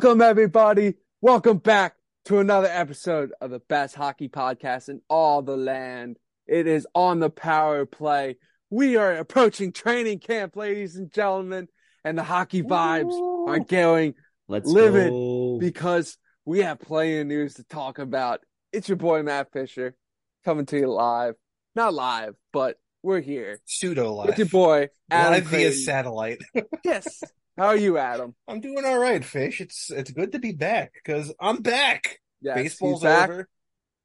[0.00, 0.94] Welcome, everybody.
[1.20, 1.96] Welcome back
[2.26, 6.18] to another episode of the best hockey podcast in all the land.
[6.46, 8.36] It is on the power play.
[8.70, 11.66] We are approaching training camp, ladies and gentlemen,
[12.04, 13.12] and the hockey vibes
[13.48, 14.14] are going
[14.46, 15.58] Let's livid go.
[15.58, 18.42] because we have plenty of news to talk about.
[18.72, 19.96] It's your boy, Matt Fisher,
[20.44, 21.34] coming to you live.
[21.74, 23.58] Not live, but we're here.
[23.64, 24.28] Pseudo live.
[24.28, 25.82] It's your boy, Adam live via Creighton.
[25.82, 26.38] satellite.
[26.84, 27.20] Yes.
[27.58, 28.36] How are you, Adam?
[28.46, 29.60] I'm doing all right, Fish.
[29.60, 32.20] It's it's good to be back because I'm back.
[32.40, 33.28] Yes, Baseball's he's back.
[33.28, 33.48] over.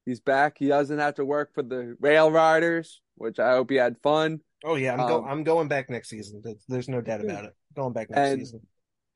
[0.07, 0.55] He's back.
[0.57, 4.39] He doesn't have to work for the Rail Riders, which I hope he had fun.
[4.65, 6.41] Oh yeah, I'm go Um, I'm going back next season.
[6.67, 7.53] There's, no doubt about it.
[7.75, 8.61] Going back next season.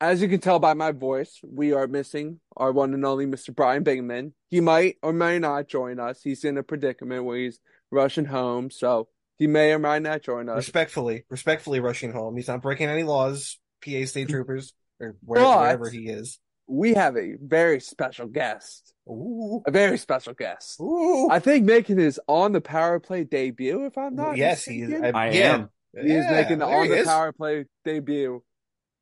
[0.00, 3.52] As you can tell by my voice, we are missing our one and only Mr.
[3.52, 4.34] Brian Bingman.
[4.50, 6.22] He might or may not join us.
[6.22, 7.58] He's in a predicament where he's
[7.90, 10.58] rushing home, so he may or might not join us.
[10.58, 12.36] Respectfully, respectfully rushing home.
[12.36, 13.58] He's not breaking any laws.
[13.84, 16.38] PA state troopers or where, wherever he is.
[16.66, 18.92] We have a very special guest.
[19.08, 20.78] Ooh, A very special guest.
[20.80, 21.28] ooh.
[21.30, 24.90] I think making his on the power play debut, if I'm not yes, he is.
[24.90, 25.14] mistaken.
[25.16, 25.70] I yeah, am.
[25.98, 27.06] He is making the on the is.
[27.06, 28.42] power play debut.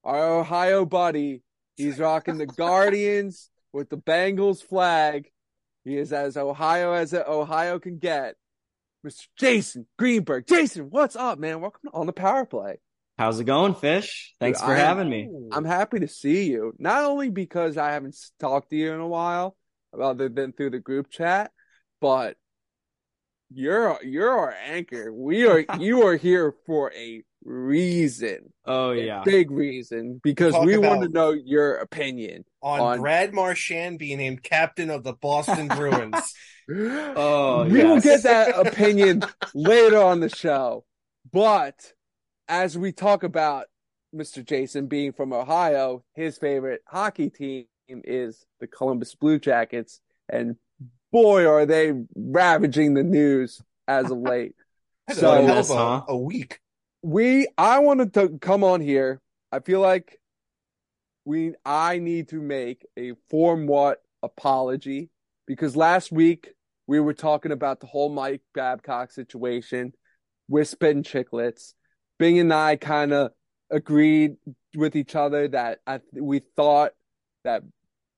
[0.04, 1.42] Our Ohio buddy,
[1.76, 5.28] he's rocking the Guardians with the Bengals flag.
[5.84, 8.36] He is as Ohio as Ohio can get.
[9.04, 9.26] Mr.
[9.36, 10.46] Jason Greenberg.
[10.46, 11.60] Jason, what's up, man?
[11.60, 12.78] Welcome on the power play.
[13.18, 14.34] How's it going, Fish?
[14.40, 15.30] Thanks Dude, for I am- having me.
[15.52, 16.72] I'm happy to see you.
[16.78, 19.56] Not only because I haven't talked to you in a while,
[19.98, 21.50] other than through the group chat,
[22.00, 22.36] but
[23.50, 25.12] you're you're our anchor.
[25.12, 28.52] We are you are here for a reason.
[28.66, 29.22] Oh a yeah.
[29.24, 32.44] big reason because Talk we want to know your opinion.
[32.60, 36.34] on, on- Brad Marchand being named captain of the Boston Bruins.
[36.68, 39.22] Oh we will get that opinion
[39.54, 40.84] later on the show.
[41.32, 41.76] But
[42.48, 43.66] as we talk about
[44.14, 44.44] Mr.
[44.44, 50.00] Jason being from Ohio, his favorite hockey team is the Columbus Blue Jackets.
[50.28, 50.56] And
[51.12, 54.54] boy, are they ravaging the news as of late.
[55.08, 56.02] Had a So- Mess, a, huh?
[56.08, 56.60] a week.
[57.02, 59.20] we I wanted to come on here.
[59.52, 60.18] I feel like
[61.24, 65.10] we I need to make a form what apology
[65.46, 66.52] because last week
[66.88, 69.92] we were talking about the whole Mike Babcock situation
[70.48, 71.74] with Spin Chicklets.
[72.18, 73.32] Bing and I kind of
[73.70, 74.36] agreed
[74.74, 76.92] with each other that I, we thought
[77.44, 77.62] that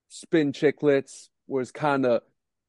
[0.08, 2.22] Spin Chicklets was kind of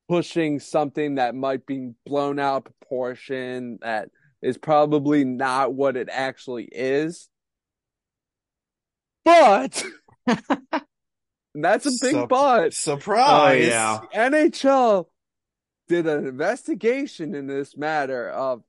[0.08, 4.10] pushing something that might be blown out of proportion that
[4.42, 7.30] is probably not what it actually is.
[9.24, 9.84] But
[11.56, 12.74] that's a big Sup- but.
[12.74, 13.66] Surprise!
[13.66, 14.00] Oh, yeah.
[14.30, 15.06] NHL
[15.88, 18.69] did an investigation in this matter of how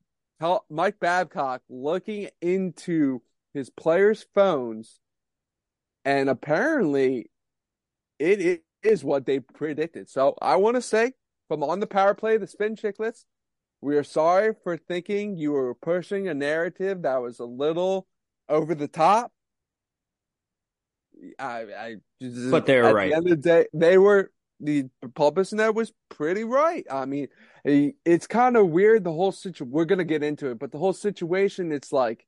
[0.70, 5.00] Mike Babcock looking into his players' phones,
[6.04, 7.30] and apparently
[8.18, 10.08] it is what they predicted.
[10.08, 11.12] So I want to say
[11.48, 13.24] from on the power play, the spin chicklets,
[13.80, 18.06] we are sorry for thinking you were pushing a narrative that was a little
[18.48, 19.32] over the top.
[21.38, 23.10] I, I just, But they were at right.
[23.10, 26.86] the end of the day, they were the publicist there was pretty right.
[26.90, 27.28] I mean,
[27.64, 29.70] it's kind of weird the whole situation.
[29.70, 32.26] We're gonna get into it, but the whole situation, it's like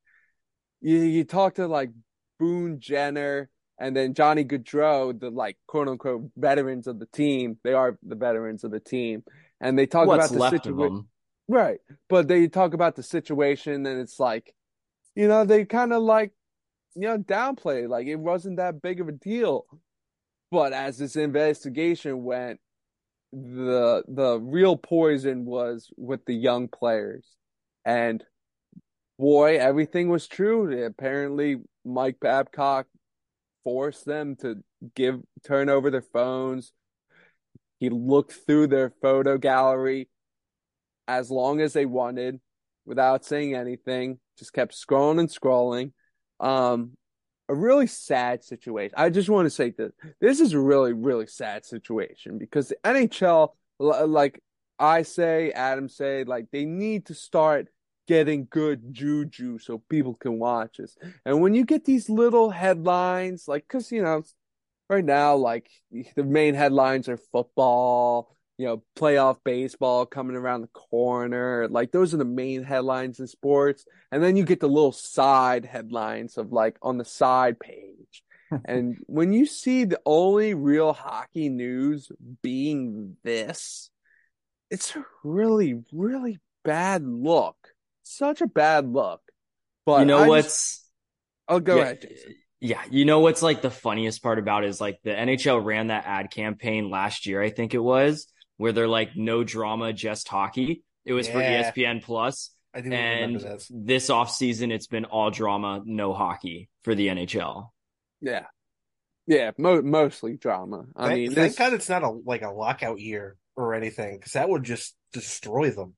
[0.80, 1.90] you you talk to like
[2.38, 7.58] Boone Jenner and then Johnny Gaudreau, the like quote unquote veterans of the team.
[7.64, 9.24] They are the veterans of the team,
[9.60, 11.06] and they talk What's about the situation.
[11.48, 11.80] Right.
[12.08, 14.54] But they talk about the situation and it's like,
[15.14, 16.32] you know, they kind of like,
[16.94, 17.90] you know, downplay it.
[17.90, 19.66] Like it wasn't that big of a deal.
[20.52, 22.60] But as this investigation went,
[23.32, 27.26] the the real poison was with the young players.
[27.86, 28.22] And
[29.18, 30.84] boy, everything was true.
[30.84, 31.56] Apparently
[31.86, 32.86] Mike Babcock
[33.64, 34.56] forced them to
[34.94, 36.74] give turn over their phones.
[37.80, 40.10] He looked through their photo gallery
[41.08, 42.40] as long as they wanted
[42.84, 45.92] without saying anything, just kept scrolling and scrolling.
[46.40, 46.92] Um,
[47.48, 48.94] a really sad situation.
[48.96, 52.76] I just want to say that this is a really, really sad situation because the
[52.84, 54.42] NHL, like
[54.78, 57.68] I say, Adam say, like they need to start
[58.08, 60.96] getting good juju so people can watch us.
[61.24, 64.22] And when you get these little headlines, like, cause you know,
[64.88, 65.70] right now, like
[66.16, 71.66] the main headlines are football, you know, playoff baseball coming around the corner.
[71.68, 73.84] Like those are the main headlines in sports.
[74.12, 78.22] And then you get the little side headlines of like on the side page.
[78.64, 82.08] and when you see the only real hockey news
[82.40, 83.90] being this,
[84.70, 87.56] it's a really, really bad look.
[88.04, 89.22] Such a bad look.
[89.84, 90.90] But you know I what's just,
[91.48, 92.34] oh, go yeah, ahead, Jason.
[92.60, 95.88] Yeah, you know what's like the funniest part about it is like the NHL ran
[95.88, 100.28] that ad campaign last year, I think it was, where they're like no drama, just
[100.28, 100.82] hockey.
[101.04, 101.32] It was Yeah.
[101.32, 103.70] for ESPN Plus, I do and remember this.
[103.74, 107.72] this offseason it's been all drama, no hockey for the NHL.
[108.20, 108.46] Yeah,
[109.26, 110.84] yeah, mo- mostly drama.
[110.94, 114.16] I Thank, mean, thank this, God it's not a like a lockout year or anything,
[114.16, 115.94] because that would just destroy them.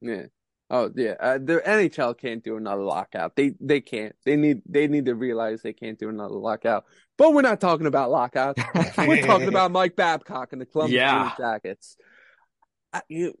[0.00, 0.26] yeah.
[0.74, 3.36] Oh yeah, uh, the NHL can't do another lockout.
[3.36, 4.12] They they can't.
[4.24, 6.84] They need they need to realize they can't do another lockout.
[7.16, 8.60] But we're not talking about lockouts.
[8.98, 11.30] We're talking about Mike Babcock and the Columbus Yeah.
[11.36, 11.96] Blue Jackets.
[12.92, 13.34] I, you,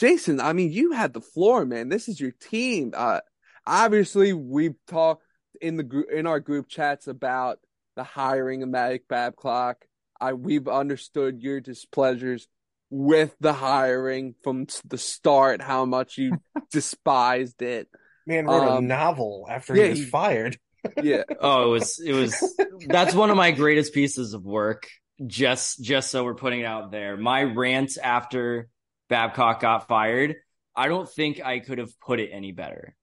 [0.00, 1.88] Jason, I mean, you had the floor, man.
[1.88, 2.94] This is your team.
[2.96, 3.20] Uh,
[3.64, 5.22] obviously, we've talked
[5.60, 7.60] in the group in our group chats about
[7.94, 9.84] the hiring of Mike Babcock.
[10.20, 12.48] I we've understood your displeasures
[12.94, 16.32] with the hiring from the start, how much you
[16.70, 17.88] despised it.
[18.26, 20.58] Man wrote a Um, novel after yeah, he was he- fired.
[21.02, 22.56] Yeah, Oh, it was it was
[22.88, 24.88] that's one of my greatest pieces of work.
[25.26, 27.16] Just just so we're putting it out there.
[27.16, 28.68] My rant after
[29.08, 30.34] Babcock got fired,
[30.74, 32.96] I don't think I could have put it any better.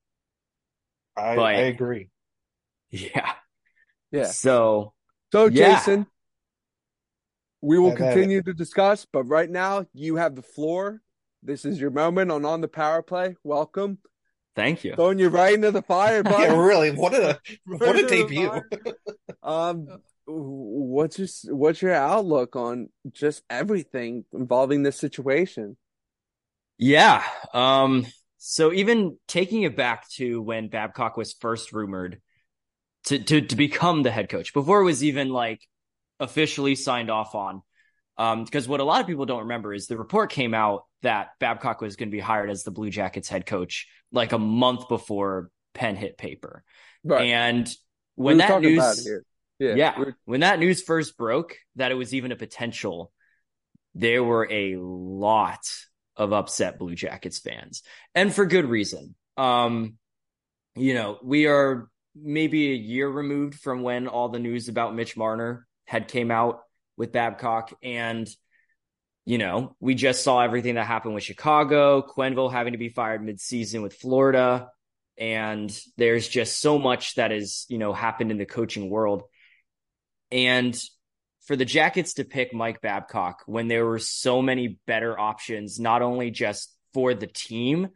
[1.18, 2.10] I, But- I agree.
[2.92, 3.32] Yeah.
[4.12, 4.26] yeah.
[4.26, 4.94] So
[5.32, 5.76] So, Yeah.
[5.78, 6.06] Jason,
[7.62, 11.02] we will Have continue to discuss, but right now you have the floor.
[11.44, 13.36] This is your moment on on the power play.
[13.44, 14.00] Welcome,
[14.56, 14.96] thank you.
[14.96, 16.92] throwing you right into the fire, Yeah, really.
[16.92, 18.62] What a what a into debut.
[19.42, 19.88] Um,
[20.28, 25.78] what's your what's your outlook on just everything involving this situation?
[26.78, 27.24] Yeah.
[27.54, 28.06] Um,
[28.38, 32.22] so even taking it back to when Babcock was first rumored
[33.06, 35.62] to, to, to become the head coach before it was even like
[36.20, 37.62] officially signed off on.
[38.18, 41.30] Um, because what a lot of people don't remember is the report came out that
[41.40, 44.90] Babcock was going to be hired as the Blue Jackets head coach like a month
[44.90, 46.64] before pen hit paper.
[47.04, 47.28] Right.
[47.28, 47.70] And
[48.16, 49.10] when were that news.
[49.60, 49.76] Yeah.
[49.76, 53.12] yeah, when that news first broke that it was even a potential,
[53.94, 55.60] there were a lot
[56.16, 57.84] of upset Blue Jackets fans,
[58.16, 59.16] and for good reason.
[59.36, 59.96] Um,
[60.76, 65.18] you know, we are maybe a year removed from when all the news about Mitch
[65.18, 66.62] Marner had came out
[66.98, 68.30] with Babcock, and
[69.26, 73.22] you know, we just saw everything that happened with Chicago, Quenneville having to be fired
[73.22, 74.70] midseason with Florida,
[75.18, 79.24] and there's just so much that has you know happened in the coaching world.
[80.32, 80.80] And
[81.48, 86.04] for the Jackets to pick Mike Babcock when there were so many better options, not
[86.04, 87.90] only just for the team,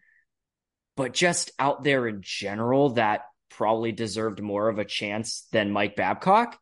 [0.98, 5.96] but just out there in general that probably deserved more of a chance than Mike
[5.96, 6.58] Babcock,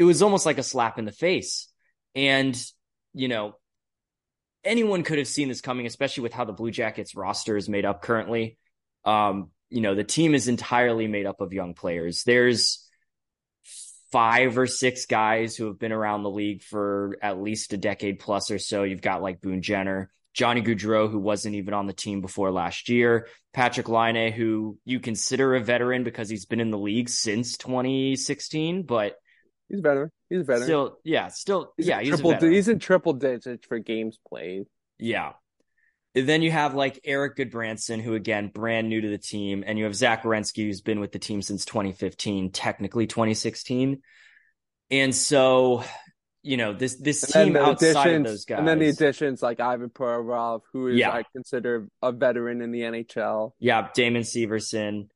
[0.00, 1.68] it was almost like a slap in the face.
[2.14, 2.58] And,
[3.12, 3.52] you know,
[4.64, 7.84] anyone could have seen this coming, especially with how the Blue Jackets roster is made
[7.84, 8.56] up currently.
[9.04, 12.24] Um, you know, the team is entirely made up of young players.
[12.24, 12.88] There's
[14.10, 18.20] five or six guys who have been around the league for at least a decade
[18.20, 18.84] plus or so.
[18.84, 22.88] You've got like Boone Jenner, Johnny Gaudreau, who wasn't even on the team before last
[22.88, 27.58] year, Patrick Laine, who you consider a veteran because he's been in the league since
[27.58, 29.16] 2016, but
[29.70, 30.10] He's a veteran.
[30.28, 30.64] He's a veteran.
[30.64, 32.36] still, yeah, still, He's yeah, he's triple.
[32.40, 34.64] he's in triple digits for games played.
[34.98, 35.32] Yeah.
[36.12, 39.84] Then you have like Eric Gudbranson, who again, brand new to the team, and you
[39.84, 44.02] have Zach Werenski, who's been with the team since 2015, technically 2016.
[44.90, 45.84] And so,
[46.42, 48.58] you know, this this team the outside of those guys.
[48.58, 51.12] and then the additions like Ivan Provorov, who is Yeah.
[51.12, 53.52] I consider a veteran in the NHL.
[53.60, 55.10] yeah, Damon Severson.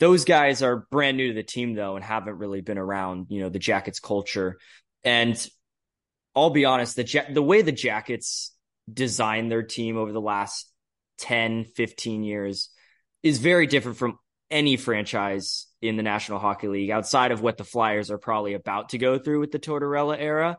[0.00, 3.40] Those guys are brand new to the team though, and haven't really been around, you
[3.40, 4.58] know, the Jackets culture.
[5.04, 5.48] And
[6.34, 8.54] I'll be honest, the ja- the way the Jackets
[8.92, 10.70] designed their team over the last
[11.18, 12.70] 10, 15 years
[13.22, 14.18] is very different from
[14.50, 18.90] any franchise in the National Hockey League outside of what the Flyers are probably about
[18.90, 20.58] to go through with the Tortorella era.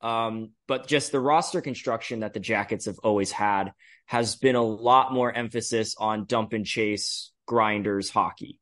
[0.00, 3.72] Um, but just the roster construction that the Jackets have always had
[4.06, 8.58] has been a lot more emphasis on dump and chase grinders hockey.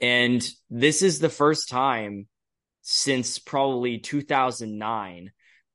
[0.00, 2.28] And this is the first time
[2.82, 5.32] since probably 2009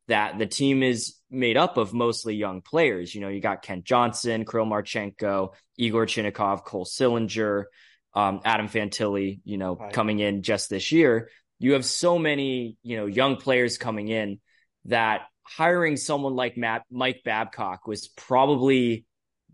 [0.08, 3.14] that the team is made up of mostly young players.
[3.14, 7.66] You know, you got Kent Johnson, Kirill Marchenko, Igor Chinakhov, Cole Sillinger,
[8.14, 9.94] um, Adam Fantilli, you know, Right.
[9.94, 11.30] coming in just this year.
[11.60, 14.40] You have so many, you know, young players coming in
[14.86, 19.06] that hiring someone like Matt, Mike Babcock was probably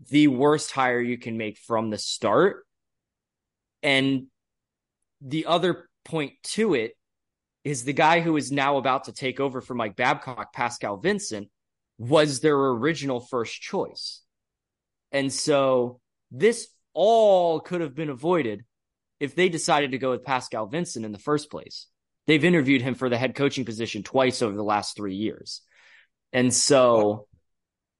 [0.08, 2.66] the worst hire you can make from the start.
[3.82, 4.26] And
[5.20, 6.92] the other point to it
[7.62, 11.48] is the guy who is now about to take over for Mike Babcock, Pascal Vincent,
[11.98, 14.22] was their original first choice.
[15.12, 16.00] And so
[16.30, 18.64] this all could have been avoided
[19.18, 21.86] if they decided to go with Pascal Vincent in the first place.
[22.30, 25.62] they've interviewed him for the head coaching position twice over the last three years.
[26.32, 27.26] And so,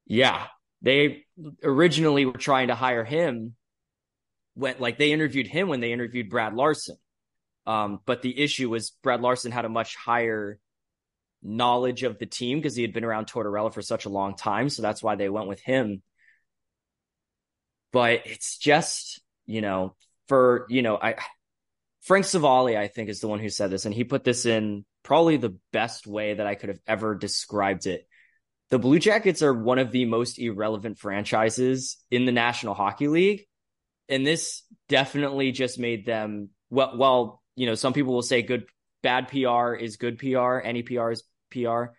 [0.06, 0.46] yeah,
[0.82, 1.24] they
[1.64, 3.56] originally were trying to hire him
[4.54, 6.96] when, like, they interviewed him when they interviewed Brad Larsen.
[7.66, 10.58] Um, but the issue was Brad Larsen had a much higher
[11.42, 14.68] knowledge of the team because he had been around Tortorella for such a long time.
[14.68, 16.02] So that's why they went with him.
[17.92, 19.94] But it's just, you know,
[20.28, 21.16] for, you know, I,
[22.02, 24.84] Frank Seravalli, I think, is the one who said this, and he put this in
[25.02, 28.06] probably the best way that I could have ever described it.
[28.70, 33.46] The Blue Jackets are one of the most irrelevant franchises in the National Hockey League.
[34.08, 38.64] And this definitely just made them well, well, you know, some people will say good
[39.02, 41.92] bad PR is good PR, any PR is PR.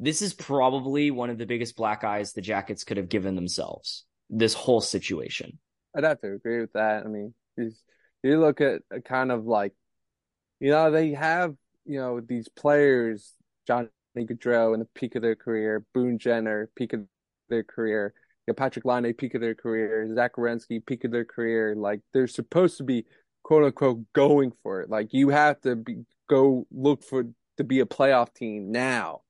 [0.00, 4.06] This is probably one of the biggest black eyes the Jackets could have given themselves.
[4.28, 5.60] This whole situation.
[5.96, 7.04] I'd have to agree with that.
[7.04, 9.72] I mean, you look at a kind of like,
[10.58, 13.34] you know, they have, you know, these players,
[13.68, 17.04] Johnny Gaudreau in the peak of their career, Boone Jenner, peak of
[17.48, 18.14] their career,
[18.48, 21.76] you know, Patrik Laine, peak of their career, Zach Werenski, peak of their career.
[21.76, 23.04] Like they're supposed to be
[23.48, 24.90] quote unquote going for it.
[24.90, 27.24] Like you have to be go look for
[27.56, 29.22] to be a playoff team now,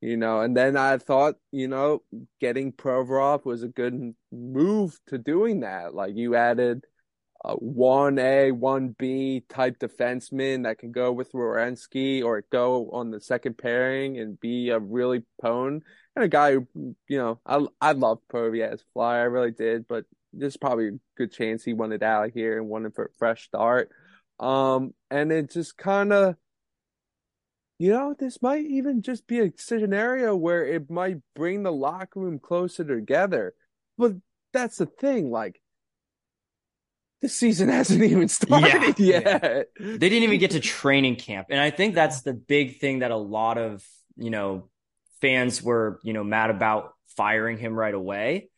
[0.00, 0.42] you know.
[0.42, 2.02] And then I thought, you know,
[2.40, 5.92] getting Provorov was a good move to doing that.
[5.92, 6.84] Like you added
[7.44, 13.10] a one A, one B type defenseman that can go with Werenski or go on
[13.10, 15.82] the second pairing and be a really pone
[16.14, 16.68] and a guy who,
[17.08, 20.04] you know, I I love Povey as flyer, I really did, but
[20.36, 23.44] there's probably a good chance he wanted out of here and wanted for a fresh
[23.44, 23.90] start.
[24.38, 26.36] Um, and it just kind of,
[27.78, 32.20] you know, this might even just be a scenario where it might bring the locker
[32.20, 33.54] room closer together.
[33.98, 34.14] But
[34.52, 35.60] that's the thing, like
[37.20, 39.20] the season hasn't even started yeah.
[39.20, 39.68] yet.
[39.78, 41.48] They didn't even get to training camp.
[41.50, 43.84] And I think that's the big thing that a lot of,
[44.16, 44.68] you know,
[45.20, 48.50] fans were, you know, mad about firing him right away.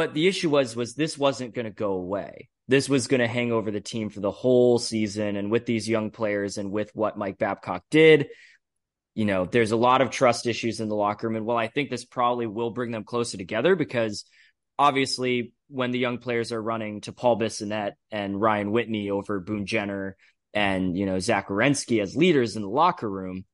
[0.00, 2.48] But the issue was was this wasn't going to go away.
[2.68, 5.36] This was going to hang over the team for the whole season.
[5.36, 8.28] And with these young players and with what Mike Babcock did,
[9.14, 11.36] you know, there's a lot of trust issues in the locker room.
[11.36, 14.24] And well I think this probably will bring them closer together because
[14.78, 19.66] obviously when the young players are running to Paul Bissonnette and Ryan Whitney over Boone
[19.66, 20.16] Jenner
[20.54, 23.44] and you know Zach Werenski as leaders in the locker room,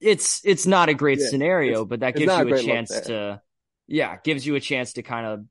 [0.00, 3.40] it's it's not a great yeah, scenario, but that gives you a, a chance to
[3.92, 5.44] yeah, gives you a chance to kind of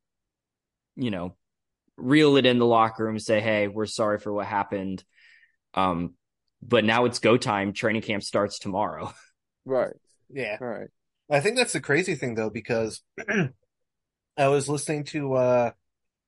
[0.96, 1.36] you know
[1.96, 5.04] reel it in the locker room, say, hey, we're sorry for what happened.
[5.76, 6.16] Um,
[6.62, 7.72] but now it's go time.
[7.72, 9.14] Training camp starts tomorrow.
[9.64, 9.94] Right.
[10.34, 10.58] Yeah.
[10.60, 10.88] Right.
[11.30, 13.04] I think that's the crazy thing though, because
[14.36, 15.72] I was listening to uh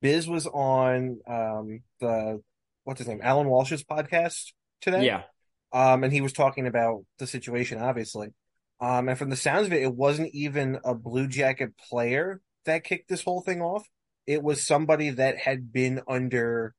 [0.04, 2.44] Biz was on um the
[2.84, 4.52] what's his name Alan Walsh's podcast
[4.82, 5.04] today.
[5.08, 5.24] Yeah.
[5.72, 8.36] Um, and he was talking about the situation, obviously.
[8.84, 12.84] Um, and from the sounds of it, it wasn't even a Blue Jacket player that
[12.84, 13.88] kicked this whole thing off.
[14.28, 16.76] It was somebody that had been under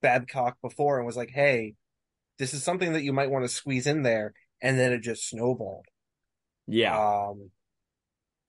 [0.00, 1.74] Babcock before and was like, "Hey,
[2.38, 5.28] this is something that you might want to squeeze in there," and then it just
[5.28, 5.86] snowballed.
[6.66, 6.98] Yeah.
[6.98, 7.52] Um,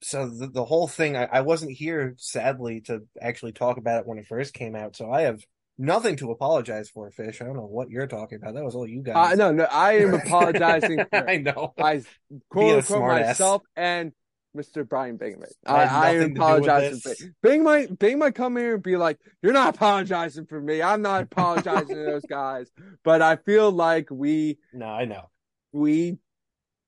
[0.02, 4.06] so the, the whole thing, I, I wasn't here, sadly, to actually talk about it
[4.08, 4.96] when it first came out.
[4.96, 5.44] So I have
[5.78, 7.40] nothing to apologize for, Fish.
[7.40, 8.54] I don't know what you're talking about.
[8.54, 9.32] That was all you guys.
[9.32, 11.04] Uh, no, no, I am apologizing.
[11.10, 11.74] For, I know.
[11.78, 12.02] I
[12.50, 13.68] quote unquote myself ass.
[13.76, 14.12] and
[14.56, 14.88] Mr.
[14.88, 15.50] Brian Bingman.
[15.66, 17.34] I, I, I am apologizing.
[17.42, 20.80] Bing might Bing might come here and be like, "You're not apologizing for me.
[20.80, 22.70] I'm not apologizing to those guys."
[23.02, 24.58] But I feel like we.
[24.72, 25.30] No, I know.
[25.72, 26.18] We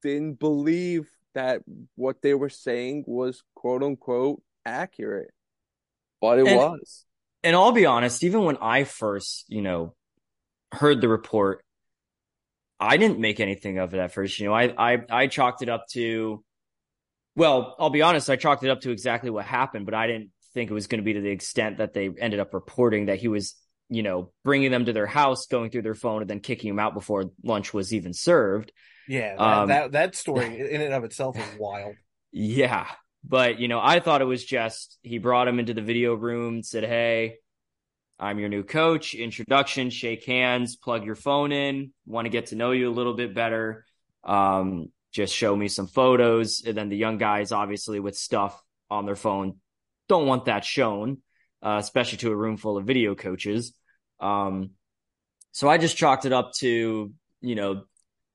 [0.02, 1.62] didn't believe that
[1.94, 5.32] what they were saying was quote unquote accurate,
[6.20, 7.05] but it and, was.
[7.46, 9.94] And I'll be honest, even when I first, you know,
[10.72, 11.64] heard the report,
[12.80, 14.40] I didn't make anything of it at first.
[14.40, 16.42] You know, I I I chalked it up to
[17.36, 20.30] well, I'll be honest, I chalked it up to exactly what happened, but I didn't
[20.54, 23.20] think it was going to be to the extent that they ended up reporting that
[23.20, 23.54] he was,
[23.90, 26.80] you know, bringing them to their house, going through their phone, and then kicking them
[26.80, 28.72] out before lunch was even served.
[29.06, 31.94] Yeah, that, um, that, that story in and of itself is wild.
[32.32, 32.88] Yeah,
[33.24, 36.62] but you know, I thought it was just he brought him into the video room,
[36.62, 37.36] said, "Hey,
[38.18, 39.14] I'm your new coach.
[39.14, 41.92] Introduction, shake hands, plug your phone in.
[42.06, 43.84] Want to get to know you a little bit better.
[44.24, 49.06] Um, just show me some photos." And then the young guys, obviously, with stuff on
[49.06, 49.56] their phone,
[50.08, 51.18] don't want that shown,
[51.62, 53.72] uh, especially to a room full of video coaches.
[54.20, 54.70] Um,
[55.52, 57.84] so I just chalked it up to you know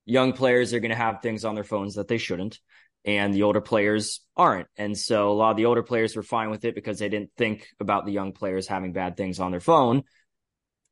[0.06, 2.60] young players are going to have things on their phones that they shouldn't
[3.04, 4.68] and the older players aren't.
[4.78, 7.32] And so a lot of the older players were fine with it because they didn't
[7.38, 10.04] think about the young players having bad things on their phone.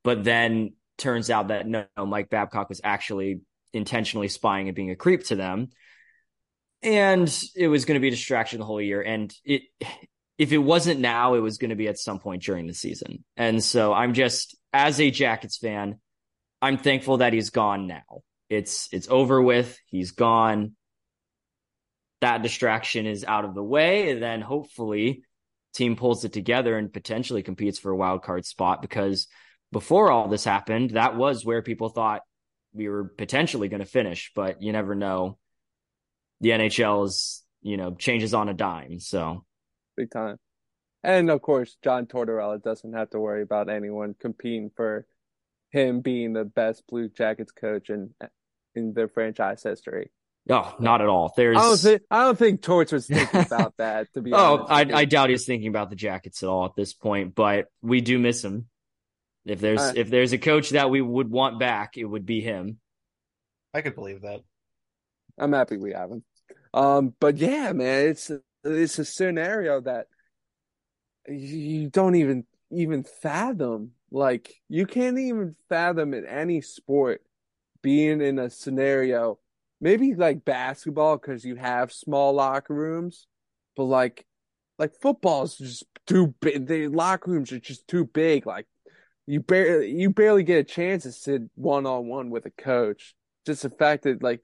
[0.03, 3.41] But then turns out that no, Mike Babcock was actually
[3.73, 5.69] intentionally spying and being a creep to them.
[6.81, 9.01] And it was going to be a distraction the whole year.
[9.01, 9.63] And it,
[10.37, 13.25] if it wasn't now, it was going to be at some point during the season.
[13.35, 15.99] And so I'm just, as a Jackets fan,
[16.61, 18.21] I'm thankful that he's gone now.
[18.49, 19.77] It's, it's over with.
[19.87, 20.75] He's gone.
[22.21, 24.11] That distraction is out of the way.
[24.11, 25.23] And then hopefully
[25.73, 29.27] team pulls it together and potentially competes for a wild card spot because
[29.71, 32.21] before all this happened, that was where people thought
[32.73, 35.37] we were potentially going to finish, but you never know.
[36.41, 38.99] The NHL is, you know, changes on a dime.
[38.99, 39.43] So
[39.97, 40.37] big time.
[41.03, 45.05] And of course, John Tortorella doesn't have to worry about anyone competing for
[45.69, 48.13] him being the best Blue Jackets coach in
[48.75, 50.11] in their franchise history.
[50.49, 51.33] Oh, not at all.
[51.35, 54.65] There's I don't think I don't think Torts was thinking about that to be oh,
[54.67, 58.01] I, I doubt he's thinking about the Jackets at all at this point, but we
[58.01, 58.67] do miss him.
[59.45, 62.41] If there's uh, if there's a coach that we would want back, it would be
[62.41, 62.79] him.
[63.73, 64.41] I could believe that.
[65.37, 66.23] I'm happy we have him.
[66.73, 68.31] Um, but yeah, man, it's
[68.63, 70.07] it's a scenario that
[71.27, 73.91] you don't even even fathom.
[74.11, 77.21] Like you can't even fathom in any sport
[77.81, 79.39] being in a scenario,
[79.81, 83.27] maybe like basketball because you have small locker rooms,
[83.75, 84.25] but like
[84.77, 86.67] like football is just too big.
[86.67, 88.45] The locker rooms are just too big.
[88.45, 88.67] Like
[89.27, 93.15] you barely you barely get a chance to sit one on one with a coach.
[93.45, 94.41] Just the fact that like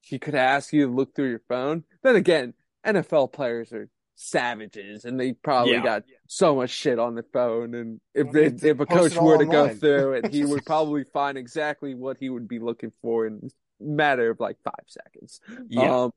[0.00, 1.84] he could ask you to look through your phone.
[2.02, 2.54] Then again,
[2.86, 5.82] NFL players are savages and they probably yeah.
[5.82, 9.44] got so much shit on their phone and if they, if a coach were to
[9.44, 9.48] online.
[9.50, 13.34] go through it he would probably find exactly what he would be looking for in
[13.34, 13.48] a
[13.80, 16.04] matter of like five seconds yeah.
[16.04, 16.10] Um,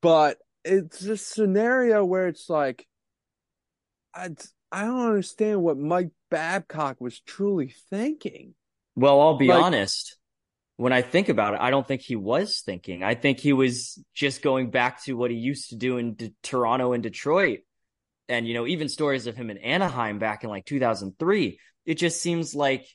[0.00, 2.86] but it's a scenario where it's like
[4.14, 4.30] I,
[4.72, 8.54] I don't understand what Mike Babcock was truly thinking.
[8.94, 10.16] Well, I'll be like, honest.
[10.76, 13.02] When I think about it, I don't think he was thinking.
[13.02, 16.34] I think he was just going back to what he used to do in D-
[16.42, 17.60] Toronto and Detroit.
[18.28, 21.58] And, you know, even stories of him in Anaheim back in like 2003.
[21.86, 22.86] It just seems like,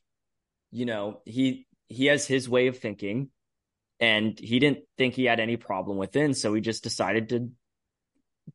[0.71, 3.29] you know, he, he has his way of thinking
[4.01, 6.33] and he didn't think he had any problem within.
[6.33, 7.49] So he just decided to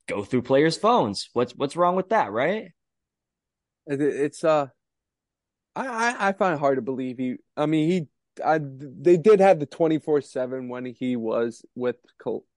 [0.08, 1.30] go through players' phones.
[1.32, 2.32] What's, what's wrong with that?
[2.32, 2.72] Right.
[3.86, 4.66] It's uh,
[5.76, 7.36] I I find it hard to believe he.
[7.56, 8.08] I mean, he.
[8.44, 11.96] I, they did have the twenty four seven when he was with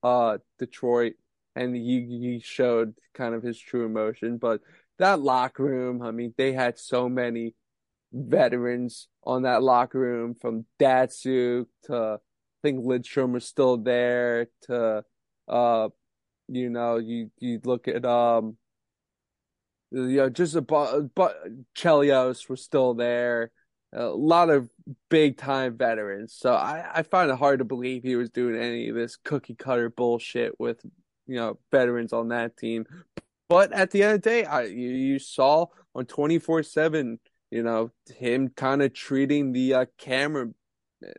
[0.02, 1.14] uh Detroit,
[1.56, 4.38] and he he showed kind of his true emotion.
[4.38, 4.62] But
[4.98, 7.54] that locker room, I mean, they had so many
[8.12, 12.20] veterans on that locker room from Datsyuk to
[12.62, 15.04] think Lidstrom was still there to
[15.48, 15.90] uh
[16.48, 18.58] you know you you look at um
[19.92, 21.36] you know, just a but
[21.76, 23.52] Chelios was still there.
[23.92, 24.70] A lot of
[25.10, 26.36] big time veterans.
[26.38, 29.56] So I, I find it hard to believe he was doing any of this cookie
[29.56, 30.80] cutter bullshit with,
[31.26, 32.86] you know, veterans on that team.
[33.48, 37.20] But at the end of the day, I you, you saw on 24 7,
[37.50, 40.50] you know, him kind of treating the uh, camera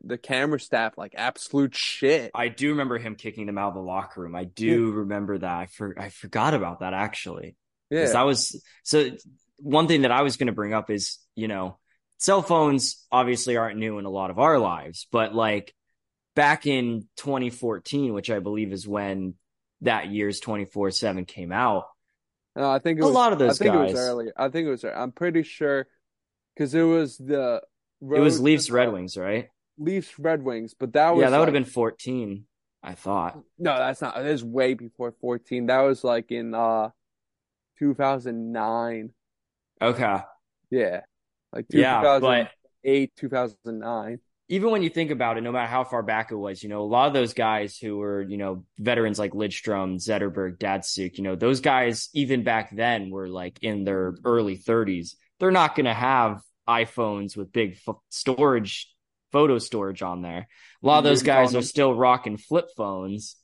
[0.02, 2.30] the camera staff like absolute shit.
[2.34, 4.34] I do remember him kicking them out of the locker room.
[4.34, 4.98] I do yeah.
[4.98, 5.56] remember that.
[5.56, 7.56] I for, I forgot about that actually.
[7.90, 8.06] Yeah.
[8.06, 9.10] That was so
[9.58, 11.78] one thing that I was going to bring up is, you know,
[12.18, 15.74] cell phones obviously aren't new in a lot of our lives, but like
[16.34, 19.34] back in 2014, which I believe is when
[19.82, 21.84] that year's 24 7 came out.
[22.56, 23.90] No, I think a was, lot of those I think guys.
[23.90, 24.32] It was earlier.
[24.36, 24.84] I think it was.
[24.84, 25.86] I'm pretty sure
[26.54, 27.62] because it was the.
[28.02, 29.48] it was Leafs Red Wings, right?
[29.80, 32.44] Leafs Red Wings, but that was yeah, that like, would have been 14.
[32.82, 33.38] I thought.
[33.58, 34.24] No, that's not.
[34.24, 35.66] It was way before 14.
[35.66, 36.90] That was like in uh
[37.78, 39.10] 2009.
[39.82, 40.16] Okay.
[40.70, 41.00] Yeah.
[41.52, 42.50] Like yeah, but
[42.84, 44.18] 2009.
[44.48, 46.80] Even when you think about it, no matter how far back it was, you know,
[46.80, 51.24] a lot of those guys who were, you know, veterans like Lidstrom, Zetterberg, Datsyuk, you
[51.24, 55.14] know, those guys, even back then, were like in their early 30s.
[55.38, 58.92] They're not going to have iPhones with big f- storage,
[59.32, 60.48] photo storage on there.
[60.82, 63.36] A lot of those guys are still rocking flip phones.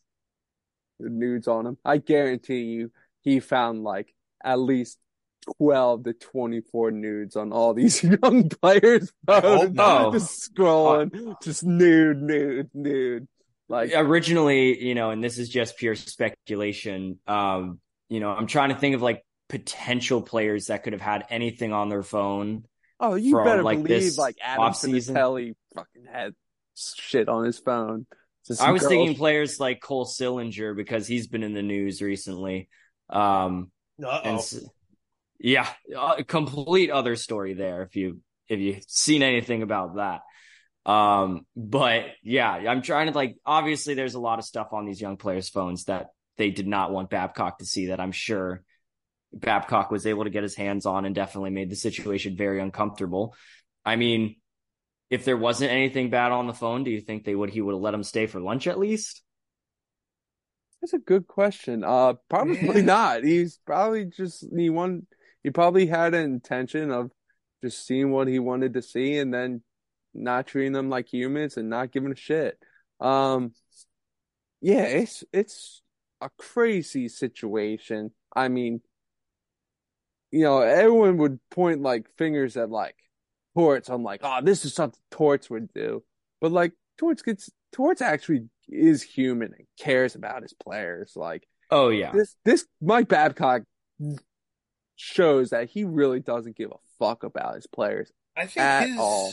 [0.98, 1.78] The nudes on them.
[1.84, 2.90] I guarantee you,
[3.22, 4.98] he found like at least
[5.58, 9.12] 12 to 24 nudes on all these young players.
[9.28, 10.12] Oh, no.
[10.12, 13.28] Just scrolling, uh, just nude, nude, nude.
[13.68, 17.18] Like originally, you know, and this is just pure speculation.
[17.26, 21.24] Um, you know, I'm trying to think of like potential players that could have had
[21.30, 22.64] anything on their phone.
[23.00, 26.34] Oh, you from, better like, believe like Adam Vinatieri fucking had
[26.74, 28.06] shit on his phone.
[28.60, 28.90] I was girls.
[28.90, 32.68] thinking players like Cole Sillinger because he's been in the news recently.
[33.10, 33.70] Um,
[34.02, 34.20] Uh-oh.
[34.24, 34.40] and
[35.38, 35.68] yeah,
[36.16, 37.82] a complete other story there.
[37.82, 40.22] If you if you've seen anything about that.
[40.90, 45.00] Um, but yeah, I'm trying to like, obviously there's a lot of stuff on these
[45.00, 48.62] young players' phones that they did not want Babcock to see that I'm sure
[49.32, 53.34] Babcock was able to get his hands on and definitely made the situation very uncomfortable.
[53.84, 54.36] I mean,
[55.10, 57.74] if there wasn't anything bad on the phone, do you think they would he would
[57.74, 59.22] have let him stay for lunch at least?
[60.80, 61.84] That's a good question.
[61.84, 63.24] Uh, probably not.
[63.24, 65.06] He's probably just he won.
[65.42, 67.10] He probably had an intention of
[67.62, 69.62] just seeing what he wanted to see, and then
[70.12, 72.58] not treating them like humans and not giving a shit.
[73.00, 73.52] Um,
[74.60, 75.82] yeah, it's it's
[76.20, 78.10] a crazy situation.
[78.34, 78.80] I mean,
[80.30, 82.96] you know, everyone would point like fingers at like
[83.56, 83.88] Torts.
[83.88, 86.02] I'm like, oh, this is something Torts would do,
[86.40, 91.12] but like Torts gets Torts actually is human and cares about his players.
[91.16, 92.12] Like Oh yeah.
[92.12, 93.62] this this Mike Babcock
[94.96, 98.10] shows that he really doesn't give a fuck about his players.
[98.36, 99.32] I think At his, all.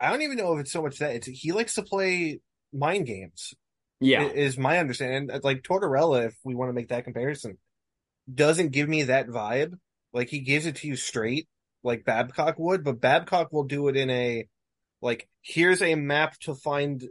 [0.00, 2.40] I don't even know if it's so much that it's he likes to play
[2.72, 3.54] mind games.
[4.00, 4.22] Yeah.
[4.22, 5.28] is my understanding.
[5.30, 7.58] And, Like Tortorella, if we want to make that comparison,
[8.32, 9.74] doesn't give me that vibe.
[10.12, 11.48] Like he gives it to you straight,
[11.88, 14.46] like Babcock would, but Babcock will do it in a
[15.02, 17.02] like here's a map to find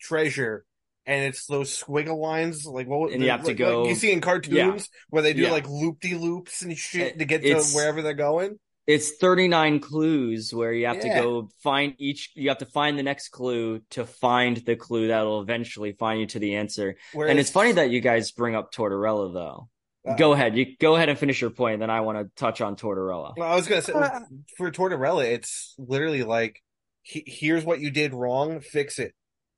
[0.00, 0.64] treasure.
[1.04, 4.12] And it's those squiggle lines, like what And you have to go- like you see
[4.12, 5.50] in cartoons where they do Yeah.
[5.50, 8.58] like loop de loops and shit It- to get to wherever they're going.
[8.86, 11.14] It's 39 clues where you have Yeah.
[11.16, 15.08] to go find each you have to find the next clue to find the clue
[15.08, 16.96] that'll eventually find you to the answer.
[17.12, 19.68] Whereas, And it's funny that you guys bring up Tortorella though.
[20.06, 20.56] Uh, go ahead.
[20.56, 23.34] You go ahead and finish your point, then I want to touch on Tortorella.
[23.36, 24.20] Well, I was gonna say Uh,
[24.56, 26.60] for Tortorella, it's literally like,
[27.02, 29.14] he, here's what you did wrong, fix it,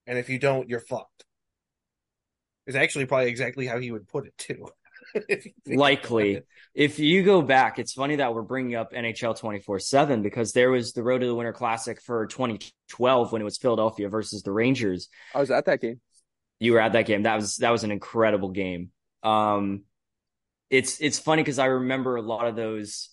[0.07, 1.25] and if you don't, you're fucked.
[2.67, 4.69] Is actually probably exactly how he would put it too.
[5.29, 6.35] If Likely.
[6.37, 6.47] it.
[6.75, 10.93] If you go back, it's funny that we're bringing up NHL 24/7 because there was
[10.93, 15.09] the Road to the Winter Classic for 2012 when it was Philadelphia versus the Rangers.
[15.35, 16.01] I was at that game.
[16.59, 17.25] you were at that game.
[17.25, 18.91] That was that was an incredible game.
[19.23, 19.83] Um,
[20.75, 23.11] it's it's funny because I remember a lot of those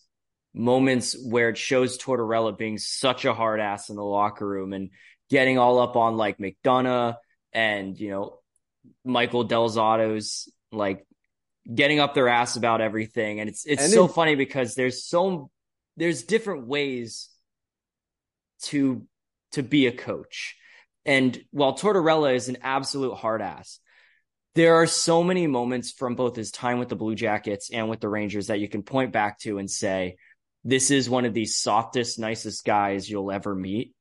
[0.53, 4.89] moments where it shows Tortorella being such a hard ass in the locker room and
[5.29, 7.15] getting all up on like McDonagh
[7.53, 8.39] and you know
[9.05, 11.05] Michael Del Zotto's like
[11.73, 13.39] getting up their ass about everything.
[13.39, 15.49] And it's it's And so it- funny because there's so
[15.97, 17.29] there's different ways
[18.63, 19.05] to
[19.51, 20.55] to be a coach.
[21.05, 23.79] And while Tortorella is an absolute hard ass,
[24.55, 28.01] there are so many moments from both his time with the Blue Jackets and with
[28.01, 30.17] the Rangers that you can point back to and say,
[30.63, 33.93] this is one of the softest, nicest guys you'll ever meet.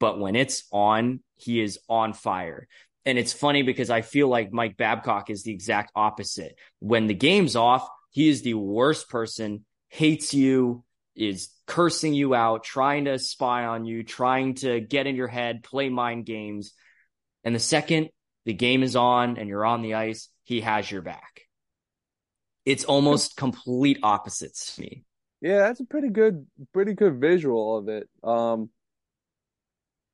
[0.00, 2.66] But when it's on, he is on fire.
[3.04, 6.58] And it's funny because I feel like Mike Babcock is the exact opposite.
[6.80, 10.84] When the game's off, he is the worst person, hates you,
[11.14, 15.62] is cursing you out, trying to spy on you, trying to get in your head,
[15.62, 16.72] play mind games.
[17.44, 18.10] And the second
[18.44, 21.42] the game is on and you're on the ice, he has your back.
[22.64, 25.04] It's almost complete opposites to me.
[25.40, 28.08] Yeah, that's a pretty good, pretty good visual of it.
[28.22, 28.70] Um,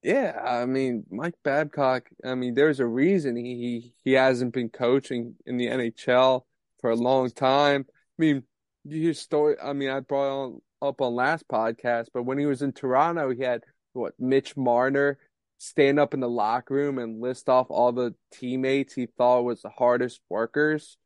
[0.02, 4.70] yeah, I mean, Mike Babcock, I mean, there's a reason he, he, he hasn't been
[4.70, 6.42] coaching in the NHL
[6.80, 7.84] for a long time.
[7.90, 8.42] I mean,
[8.84, 12.46] you hear story, I mean, I brought on up on last podcast, but when he
[12.46, 15.18] was in Toronto, he had what, Mitch Marner
[15.58, 19.60] stand up in the locker room and list off all the teammates he thought was
[19.62, 20.96] the hardest workers.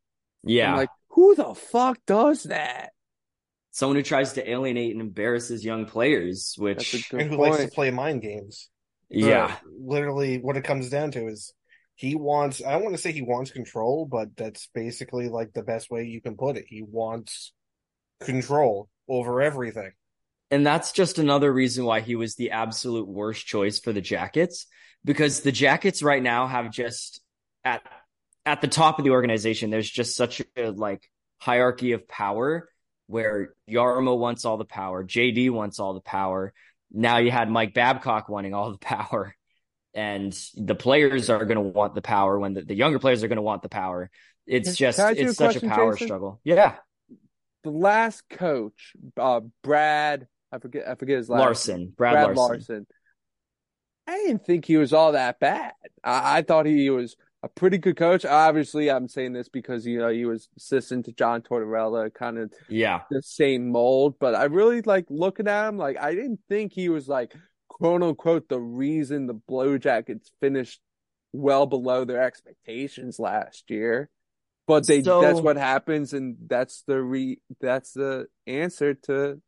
[0.43, 0.71] Yeah.
[0.71, 2.91] I'm like, who the fuck does that?
[3.71, 6.61] Someone who tries to alienate and embarrass his young players, That's a
[6.97, 8.69] which, good and who likes to play mind games.
[9.09, 9.55] yeah.
[9.63, 11.53] But literally, what it comes down to is
[11.95, 12.63] he wants.
[12.63, 16.05] I don't want to say he wants control, but that's basically like the best way
[16.05, 16.65] you can put it.
[16.67, 17.51] He wants
[18.21, 19.91] control over everything.
[20.53, 24.67] And that's just another reason why he was the absolute worst choice for the Jackets
[25.03, 27.21] because the Jackets right now have just
[27.63, 27.81] at
[28.45, 32.69] at the top of the organization there's just such a like hierarchy of power
[33.07, 36.53] where Jarmo wants all the power, JD wants all the power.
[36.91, 39.35] Now you had Mike Babcock wanting all the power
[39.95, 43.27] and the players are going to want the power when the, the younger players are
[43.27, 44.11] going to want the power.
[44.45, 46.09] It's just can I ask you it's a such a power Jason?
[46.09, 46.39] struggle.
[46.43, 46.75] Yeah.
[47.63, 52.37] the last coach, uh, Brad, I forget, I forget his last Larsen, Brad, Brad Larsen.
[52.37, 52.87] Larsen.
[54.07, 55.71] I didn't think he was all that bad.
[56.03, 58.25] I, I thought he was a pretty good coach.
[58.25, 62.51] Obviously, I'm saying this because you know he was assistant to John Tortorella, kind of
[62.69, 63.01] Yeah.
[63.09, 64.15] the same mold.
[64.19, 65.77] But I really like looking at him.
[65.77, 67.33] Like I didn't think he was like
[67.69, 70.79] quote unquote the reason the Blue Jackets finished
[71.31, 74.09] well below their expectations last year.
[74.67, 79.41] But they So- that's what happens, and that's the re that's the answer to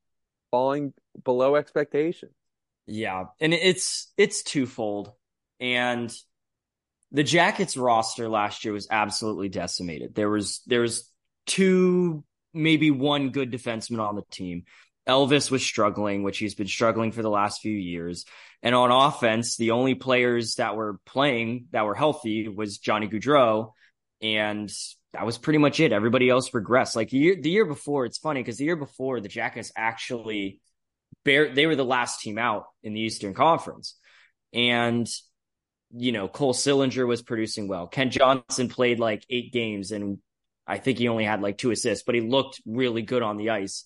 [0.56, 0.94] falling
[1.26, 2.32] below expectations.
[2.88, 5.12] Yeah, and it's it's twofold.
[5.60, 6.14] And
[7.12, 10.16] the Jackets roster last year was absolutely decimated.
[10.16, 11.12] There was there was
[11.46, 14.64] two, maybe one good defenseman on the team.
[15.06, 18.26] Elvis was struggling, which he's been struggling for the last few years.
[18.64, 23.74] And on offense, the only players that were playing that were healthy was Johnny Gaudreau
[24.22, 24.72] And
[25.16, 25.94] that was pretty much it.
[25.94, 26.96] Everybody else regressed.
[26.96, 30.60] Like the year, the year before, it's funny because the year before, the Jackets actually
[31.24, 33.96] they were the last team out in the Eastern Conference.
[34.54, 35.08] And,
[35.92, 37.88] you know, Cole Sillinger was producing well.
[37.88, 40.20] Kent Johnson played like eight games and
[40.68, 43.52] I think he only had like two assists, but he looked really good on the
[43.52, 43.86] ice.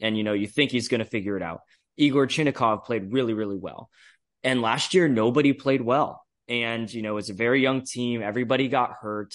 [0.00, 1.60] And, you know, you think he's going to figure it out.
[1.96, 3.88] Igor Chinakhov played really, really well.
[4.42, 6.22] And last year, nobody played well.
[6.48, 8.22] And, you know, it's a very young team.
[8.22, 9.34] Everybody got hurt.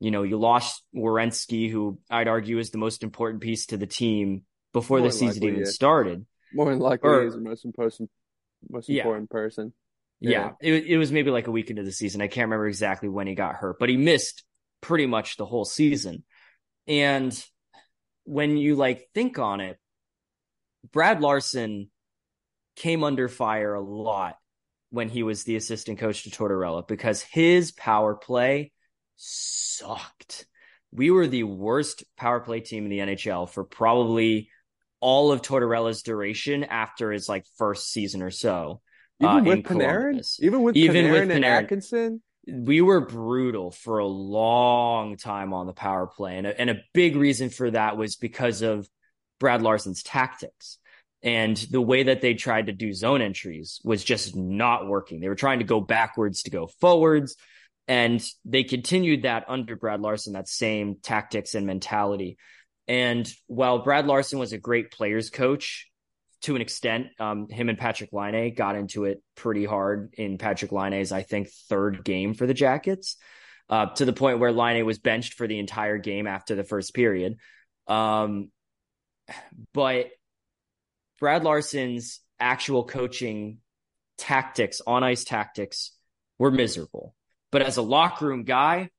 [0.00, 3.86] You know, you lost Werenski, who I'd argue is the most important piece to the
[3.86, 5.66] team before More the season even yeah.
[5.66, 6.24] started.
[6.54, 8.10] More than likely, Or- he's the most important,
[8.70, 9.02] most Yeah.
[9.02, 9.72] important person.
[10.20, 12.20] Yeah, it, it was maybe like a week into the season.
[12.20, 14.42] I can't remember exactly when he got hurt, but he missed
[14.80, 16.24] pretty much the whole season.
[16.88, 17.32] And
[18.24, 19.78] when you like think on it,
[20.90, 21.90] Brad Larsen
[22.74, 24.36] came under fire a lot
[24.90, 28.72] when he was the assistant coach to Tortorella because his power play
[29.18, 30.46] sucked.
[30.90, 34.48] We were the worst power play team in the NHL for probably
[35.00, 38.80] all of Tortorella's duration after his like first season or so.
[39.20, 43.70] Even uh, with in Panarin, even with Even Panarin with and Atkinson, we were brutal
[43.70, 46.38] for a long time on the power play.
[46.38, 48.88] And a, and a big reason for that was because of
[49.40, 50.78] Brad Larsen's tactics.
[51.22, 55.20] And the way that they tried to do zone entries was just not working.
[55.20, 57.36] They were trying to go backwards to go forwards.
[57.88, 62.36] And they continued that under Brad Larsen, that same tactics and mentality.
[62.86, 65.88] And while Brad Larsen was a great players coach
[66.42, 70.70] to an extent, um, him and Patrick Laine got into it pretty hard in Patrick
[70.70, 73.16] Laine's, I think, third game for the Jackets,
[73.70, 76.94] uh, to the point where Laine was benched for the entire game after the first
[76.94, 77.36] period.
[77.86, 78.50] Um,
[79.72, 80.10] but
[81.20, 83.58] Brad Larsen's actual coaching
[84.18, 85.92] tactics, on ice tactics,
[86.38, 87.14] were miserable.
[87.50, 88.90] But as a locker room guy,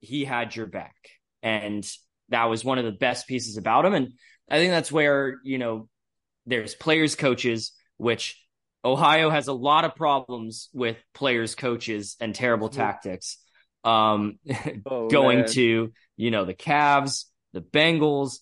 [0.00, 0.94] he had your back.
[1.42, 1.88] And
[2.30, 3.94] that was one of the best pieces about him.
[3.94, 4.12] And
[4.50, 5.88] I think that's where, you know,
[6.46, 8.40] there's players, coaches, which
[8.84, 12.74] Ohio has a lot of problems with players, coaches, and terrible Mhm.
[12.74, 13.38] tactics.
[13.82, 14.38] Um,
[14.86, 15.48] oh, going man.
[15.48, 18.38] to, you know, the Cavs, the Bengals,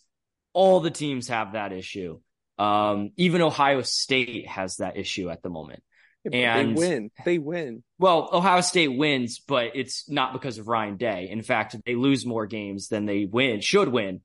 [0.52, 2.20] all the teams have that issue.
[2.58, 5.82] Um, even Ohio State has that issue at the moment.
[6.24, 7.10] Yeah, and- they win.
[7.24, 7.82] They win.
[7.98, 11.28] Well, Ohio State wins, but it's not because of Ryan Day.
[11.30, 14.20] In fact, they lose more games than they win, should win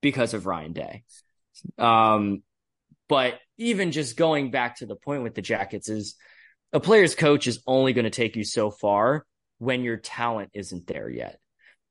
[0.00, 1.04] because of Ryan Day.
[1.78, 2.42] Um,
[3.08, 6.16] but even just going back to the point with the Jackets is
[6.72, 9.26] a player's coach is only going to take you so far
[9.58, 11.38] when your talent isn't there yet.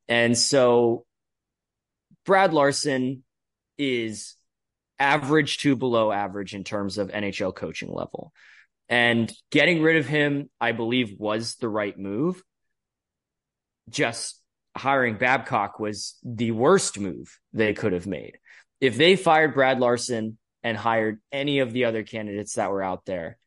[0.08, 1.06] And so
[2.26, 3.24] Brad Larsen
[3.78, 4.36] is
[4.98, 8.34] average to below average in terms of NHL coaching level.
[8.90, 12.42] And getting rid of him, I believe, was the right move.
[13.90, 14.42] Just
[14.76, 18.38] hiring Babcock was the worst move they could have made.
[18.82, 23.06] If they fired Brad Larsen and hired any of the other candidates that were out
[23.06, 23.38] there,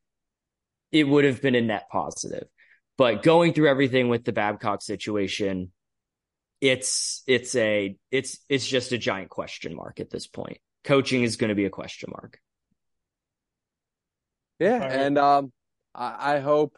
[0.93, 2.47] it would have been a net positive.
[2.99, 5.73] But going through everything with the Babcock situation,
[6.61, 10.59] it's it's a it's it's just a giant question mark at this point.
[10.85, 12.39] Coaching is going to be a question mark.
[14.63, 14.93] Yeah, right.
[14.93, 15.53] and um,
[15.95, 16.77] I, I hope.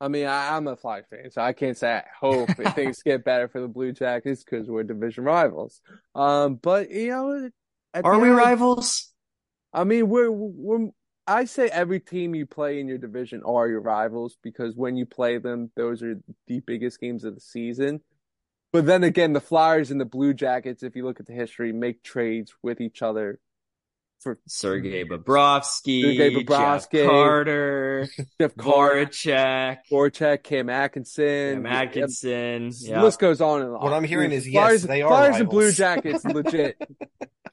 [0.00, 3.02] I mean, I, I'm a Flyers fan, so I can't say I hope if things
[3.02, 5.80] get better for the Blue Jackets because we're division rivals.
[6.14, 7.50] Um, but you know,
[8.04, 9.12] Are we rivals?
[9.72, 10.90] I mean, we're we're.
[11.26, 15.04] I say every team you play in your division are your rivals because when you
[15.04, 16.14] play them, those are
[16.46, 18.00] the biggest games of the season.
[18.72, 21.72] But then again, the Flyers and the Blue Jackets, if you look at the history,
[21.72, 23.40] make trades with each other
[24.20, 28.08] for Sergei Bobrovsky, Sergei Jeff Carter,
[28.40, 32.70] Jeff Carter, Voracek, Voracek, Cam Atkinson, Cam Atkinson.
[32.70, 33.80] The list goes on and on.
[33.82, 35.72] What I'm hearing Dude, is, yes, Flyers, they are Flyers and Blue.
[35.72, 36.76] Jackets legit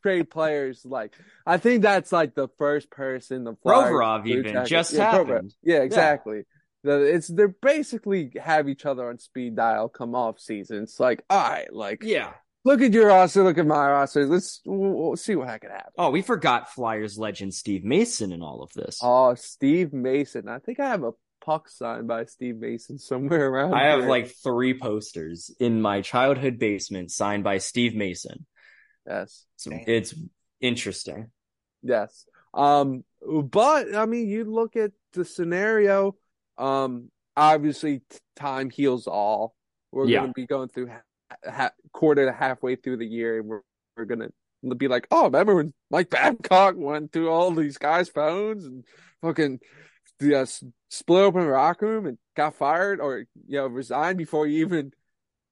[0.01, 0.86] trade players.
[0.86, 1.13] Like
[1.45, 5.28] I think that's like the first person the Flyers, Provorov even Jackets- just yeah, Provorov.
[5.28, 5.54] happened.
[5.63, 6.43] Yeah, exactly.
[6.84, 10.84] The, it's they're basically have each other on speed dial come off season.
[10.84, 12.34] It's like all right, like Yeah.
[12.65, 14.25] Look at your roster, look at my roster.
[14.25, 15.93] Let's we'll, we'll see what I can happen.
[15.97, 18.99] Oh, we forgot Flyers legend Steve Mason in all of this.
[19.01, 20.49] Oh, Steve Mason.
[20.49, 21.12] I think I have a
[21.45, 23.73] puck signed by Steve Mason somewhere around.
[23.75, 28.45] I have like three posters in my childhood basement signed by Steve Mason.
[29.08, 29.45] yes.
[29.56, 30.13] So it's
[30.60, 31.32] interesting.
[31.84, 32.25] Yes.
[32.54, 36.15] Um, but I mean, you look at the scenario.
[36.58, 38.01] Um, obviously,
[38.36, 39.56] time heals all.
[39.91, 40.19] We're Yeah.
[40.21, 40.88] going to be going through
[41.43, 43.39] ha- ha- quarter to halfway through the year.
[43.39, 43.62] And we're
[43.98, 44.19] we're going
[44.69, 48.84] to be like, oh, remember when Mike Babcock went through all these guys' phones and
[49.21, 49.60] fucking
[50.19, 50.45] the uh,
[50.89, 54.91] split open the locker room and got fired or you know resigned before he even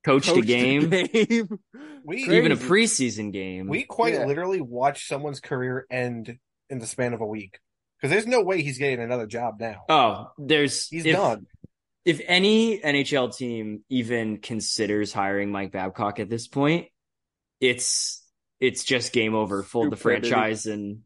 [0.04, 1.60] Coached a coached game, game.
[2.06, 3.68] We- even a preseason game.
[3.68, 4.26] We quite Yeah.
[4.26, 6.38] literally watched someone's career end
[6.70, 7.60] in the span of a week.
[8.02, 9.84] Because there's no way he's getting another job now.
[9.88, 11.46] oh, there's He's if, done.
[12.06, 16.88] If any NHL team even considers hiring Mike Babcock at this point,
[17.60, 18.26] it's
[18.60, 19.64] it's just game over.
[19.64, 20.30] Fold the Stupidity.
[20.30, 21.00] franchise and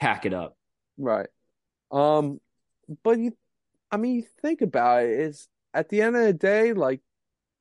[0.00, 0.56] pack it up.
[0.98, 1.28] Right.
[1.90, 2.40] Um,
[3.02, 3.32] but you,
[3.90, 7.00] I mean, you think about it, is at the end of the day, like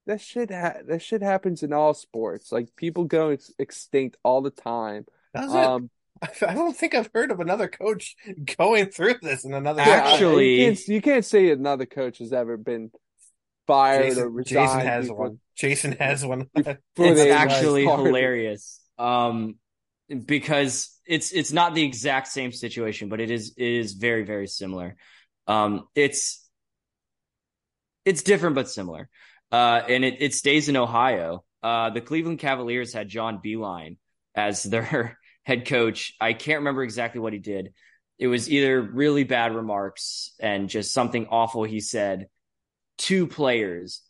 [0.07, 2.51] that shit, ha that shit happens in all sports.
[2.51, 5.05] Like people go ex extinct all the time.
[5.35, 5.57] Does it?
[5.57, 5.89] Um,
[6.47, 8.15] I don't think I've heard of another coach
[8.57, 12.33] going through this in another yeah, Actually- you can't, you can't say another coach has
[12.33, 12.91] ever been
[13.67, 15.39] fired or Jason, resigned Jason has before- one.
[15.55, 16.49] Jason has one.
[16.55, 18.79] it's actually hilarious.
[18.97, 19.55] Um,
[20.25, 24.47] because it's it's not the exact same situation, but it is it is very very
[24.47, 24.95] similar.
[25.47, 26.47] Um, it's
[28.05, 29.09] it's different but similar.
[29.51, 31.43] Uh, and it it stays in Ohio.
[31.61, 33.97] Uh, the Cleveland Cavaliers had John Beilein
[34.35, 36.13] as their head coach.
[36.19, 37.73] I can't remember exactly what he did.
[38.17, 42.27] It was either really bad remarks and just something awful he said
[42.99, 44.01] to players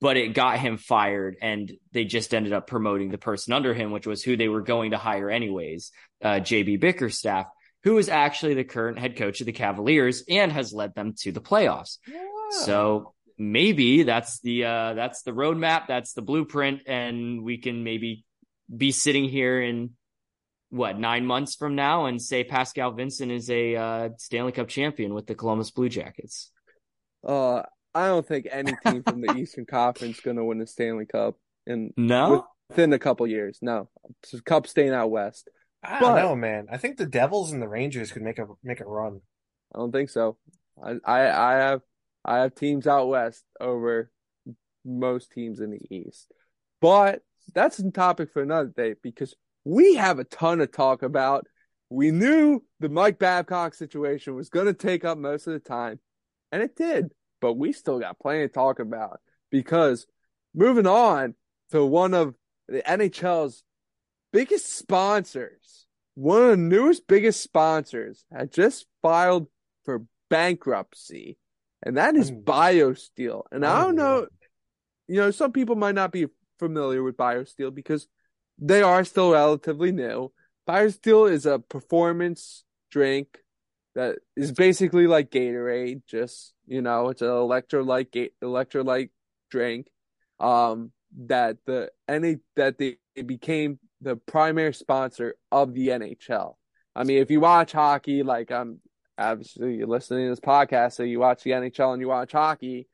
[0.00, 3.90] but it got him fired and they just ended up promoting the person under him
[3.90, 7.46] which was who they were going to hire anyways uh, jb bickerstaff
[7.82, 11.32] who is actually the current head coach of the cavaliers and has led them to
[11.32, 11.98] the playoffs
[12.64, 18.24] so maybe that's the uh, that's the roadmap that's the blueprint and we can maybe
[18.74, 19.90] be sitting here in
[20.70, 25.12] what nine months from now and say pascal vincent is a uh, stanley cup champion
[25.14, 26.50] with the columbus blue jackets
[27.26, 30.66] Uh, I don't think any team from the Eastern Conference is going to win the
[30.66, 31.34] Stanley Cup
[31.66, 33.58] in no within a couple years.
[33.60, 33.88] No,
[34.22, 35.50] It's a Cup staying out west.
[35.82, 36.68] I don't But- know, man.
[36.70, 39.20] I think the Devils and the Rangers could make a make a run.
[39.74, 40.38] I don't think so.
[40.82, 41.80] I, I, I have,
[42.24, 44.10] I have teams out west over
[44.84, 46.30] most teams in the East,
[46.80, 47.22] but
[47.54, 51.46] that's a topic for another day because we have a ton to talk about.
[51.88, 55.98] We knew the Mike Babcock situation was going to take up most of the time,
[56.52, 57.12] and it did.
[57.40, 59.20] But we still got plenty to talk about
[59.50, 60.06] because
[60.54, 61.34] moving on
[61.70, 62.34] to one of
[62.68, 63.64] the NHL's
[64.32, 69.48] biggest sponsors, one of the newest biggest sponsors, had just filed
[69.84, 71.38] for bankruptcy,
[71.82, 72.44] and that is Mm.
[72.44, 73.42] BioSteel.
[73.50, 74.26] And I don't know,
[75.08, 78.06] you know, some people might not be familiar with BioSteel because
[78.60, 80.32] they are still relatively new.
[80.68, 83.38] BioSteel is a performance drink
[83.94, 89.10] that is basically like Gatorade, just you know, it's an electrolyte ga- electrolyte
[89.50, 89.88] drink.
[90.38, 90.92] Um,
[91.26, 92.96] that the any that they
[93.26, 96.54] became the primary sponsor of the NHL.
[96.94, 98.80] I mean, if you watch hockey, like I'm
[99.18, 102.88] obviously you're listening to this podcast, so you watch the NHL and you watch hockey,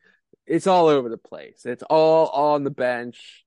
[0.46, 1.62] it's all over the place.
[1.66, 3.44] It's all on the bench.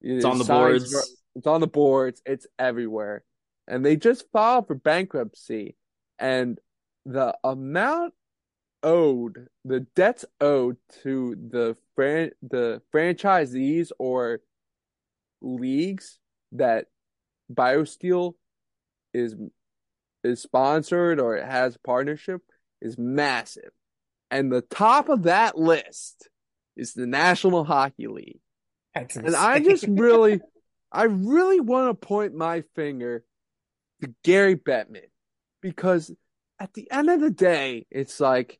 [0.00, 0.94] it's on the boards
[1.36, 2.22] It's on the boards.
[2.26, 3.22] It's everywhere.
[3.68, 5.76] And they just filed for bankruptcy.
[6.18, 6.58] And
[7.04, 8.14] the amount
[8.82, 14.40] owed, the debts owed to the fran- the franchisees or
[15.42, 16.18] leagues
[16.52, 16.86] that
[17.52, 18.34] BioSteel
[19.12, 19.34] is
[20.24, 22.42] is sponsored or it has partnership
[22.80, 23.70] is massive.
[24.30, 26.28] And the top of that list
[26.76, 28.40] is the National Hockey League.
[29.26, 30.40] And I just really,
[30.96, 33.22] I really want to point my finger
[34.00, 35.10] to Gary Bettman
[35.60, 36.10] because
[36.58, 38.58] at the end of the day, it's like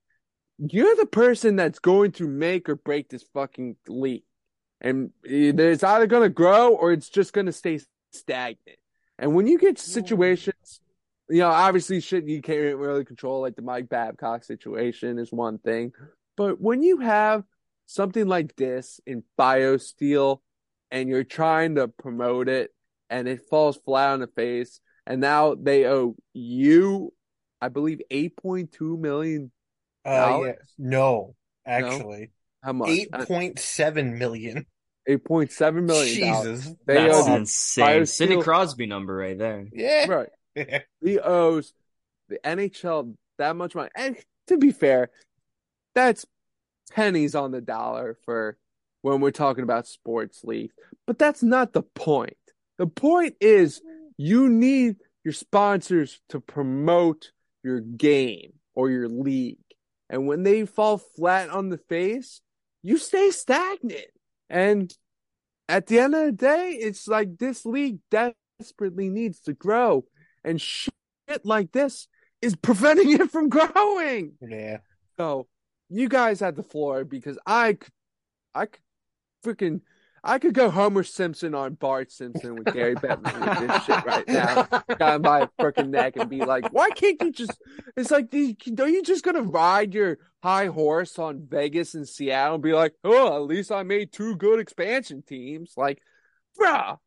[0.58, 4.24] you're the person that's going to make or break this fucking league.
[4.82, 7.80] And it's either going to grow or it's just going to stay
[8.12, 8.78] stagnant.
[9.18, 10.82] And when you get situations,
[11.30, 15.56] you know, obviously shit you can't really control, like the Mike Babcock situation is one
[15.56, 15.92] thing.
[16.36, 17.44] But when you have
[17.86, 20.40] something like this in BioSteel
[20.90, 22.70] and you're trying to promote it
[23.10, 27.12] and it falls flat on the face, and now they owe you,
[27.60, 29.50] I believe, 8.2 million.
[30.04, 30.26] Uh, yeah.
[30.28, 30.74] dollars?
[30.78, 31.34] No,
[31.64, 32.30] actually,
[32.62, 32.88] How much?
[32.90, 34.66] eight point seven million.
[35.08, 36.14] 8.7 million.
[36.14, 40.06] Jesus, They that's insane BioSteel- sidney crosby number right there yeah.
[40.08, 40.82] Right.
[41.00, 41.72] He owes
[42.28, 43.90] the NHL that much money.
[43.94, 44.16] And
[44.48, 45.10] to be fair,
[45.94, 46.26] that's
[46.90, 48.56] pennies on the dollar for
[49.06, 50.72] when we're talking about sports league.
[51.06, 52.36] But that's not the point.
[52.76, 53.80] The point is
[54.16, 57.30] you need your sponsors to promote
[57.62, 59.58] your game or your league.
[60.10, 62.40] And when they fall flat on the face,
[62.82, 64.10] you stay stagnant.
[64.50, 64.92] And
[65.68, 70.04] at the end of the day, it's like this league desperately needs to grow.
[70.42, 70.92] And shit
[71.44, 72.08] like this
[72.42, 74.32] is preventing it from growing.
[74.40, 74.78] Yeah.
[75.16, 75.46] So
[75.90, 77.78] you guys had the floor because I
[78.52, 78.80] I could
[79.46, 79.80] freaking
[80.24, 84.26] I could go Homer Simpson on Bart Simpson with Gary Bettman with this shit right
[84.26, 84.62] now,
[84.98, 87.56] down my freaking neck, and be like, why can't you just?
[87.96, 92.62] It's like, are you just gonna ride your high horse on Vegas and Seattle and
[92.62, 95.74] be like, oh, at least I made two good expansion teams?
[95.76, 96.02] Like,
[96.60, 96.98] bruh,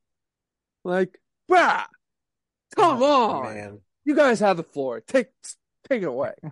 [0.86, 1.20] like,
[1.52, 1.86] bruh,
[2.78, 3.80] come Oh, on, man.
[4.06, 5.02] you guys have the floor.
[5.02, 5.28] Take
[5.90, 6.34] take it away.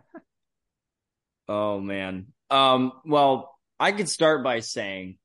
[1.49, 2.27] Oh man.
[2.49, 5.17] Um, well, I could start by saying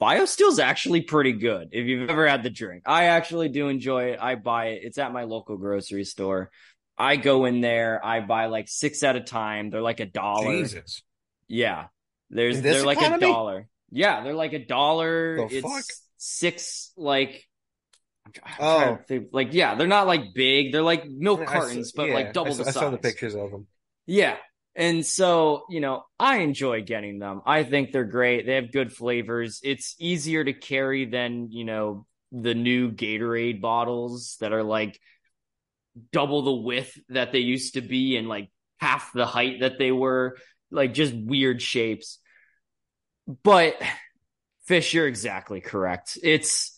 [0.00, 2.82] BioSteel's actually pretty good if you've ever had the drink.
[2.86, 4.18] I actually do enjoy it.
[4.20, 4.80] I buy it.
[4.84, 6.50] It's at my local grocery store.
[6.98, 9.70] I go in there, I buy like six at a time.
[9.70, 10.52] They're like a dollar.
[10.52, 11.02] Jesus.
[11.48, 11.86] Yeah.
[12.30, 13.26] There's they're like economy?
[13.28, 13.68] a dollar.
[13.90, 15.36] Yeah, they're like a dollar.
[15.48, 15.84] The it's fuck?
[16.16, 17.48] six like
[18.42, 19.26] I'm Oh.
[19.32, 20.72] like yeah, they're not like big.
[20.72, 22.76] They're like milk I saw- cartons, but yeah, like double I saw, the size.
[22.76, 23.66] I saw the pictures of them.
[24.06, 24.36] Yeah.
[24.76, 27.42] And so, you know, I enjoy getting them.
[27.46, 28.44] I think they're great.
[28.44, 29.60] They have good flavors.
[29.62, 34.98] It's easier to carry than, you know, the new Gatorade bottles that are like
[36.12, 39.92] double the width that they used to be and like half the height that they
[39.92, 40.36] were,
[40.72, 42.18] like just weird shapes.
[43.44, 43.80] But
[44.66, 46.18] Fish, you're exactly correct.
[46.22, 46.76] It's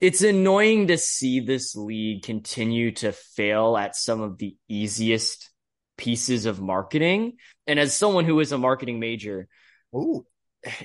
[0.00, 5.50] it's annoying to see this league continue to fail at some of the easiest
[5.96, 7.34] pieces of marketing.
[7.66, 9.48] And as someone who is a marketing major,
[9.94, 10.26] Ooh.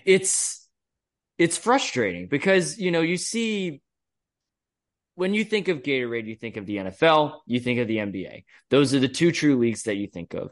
[0.05, 0.67] it's
[1.37, 3.81] it's frustrating because you know you see
[5.15, 8.45] when you think of Gatorade, you think of the NFL, you think of the NBA.
[8.69, 10.51] Those are the two true leagues that you think of.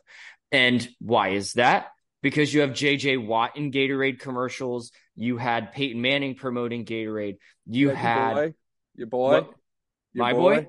[0.51, 1.87] And why is that?
[2.21, 7.87] Because you have JJ Watt in Gatorade commercials, you had Peyton Manning promoting Gatorade, you
[7.87, 8.53] Your had boy,
[8.95, 9.53] your boy, What?
[10.13, 10.67] your my boy?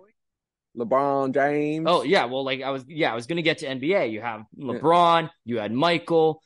[0.76, 1.86] LeBron James.
[1.88, 4.12] Oh yeah, well, like I was, yeah, I was gonna get to NBA.
[4.12, 6.42] You have LeBron, you had Michael.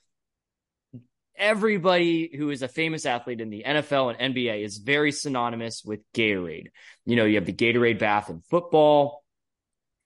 [1.37, 6.01] Everybody who is a famous athlete in the NFL and NBA is very synonymous with
[6.12, 6.68] Gatorade.
[7.07, 9.24] You know, you have the Gatorade bath in football,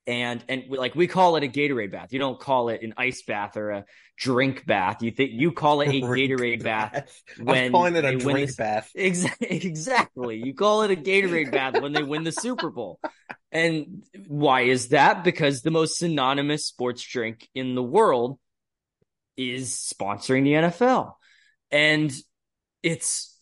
[0.09, 2.11] and and like we call it a Gatorade bath.
[2.11, 3.85] You don't call it an ice bath or a
[4.17, 5.03] drink bath.
[5.03, 8.35] You think you call it a Gatorade bath when I'm calling it they a win
[8.35, 8.91] drink bath.
[8.95, 9.47] Exactly.
[9.47, 10.41] Exactly.
[10.43, 12.99] You call it a Gatorade bath when they win the Super Bowl.
[13.51, 15.23] And why is that?
[15.23, 18.39] Because the most synonymous sports drink in the world
[19.37, 21.13] is sponsoring the NFL.
[21.71, 22.11] And
[22.81, 23.37] it's,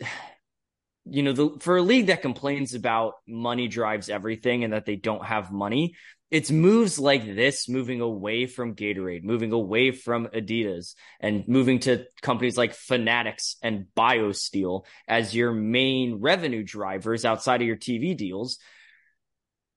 [1.05, 4.97] you know, the, for a league that complains about money drives everything and that they
[4.97, 5.95] don't have money,
[6.30, 12.05] it's moves like this moving away from Gatorade, moving away from Adidas and moving to
[12.21, 18.57] companies like Fanatics and BioSteel as your main revenue drivers outside of your TV deals.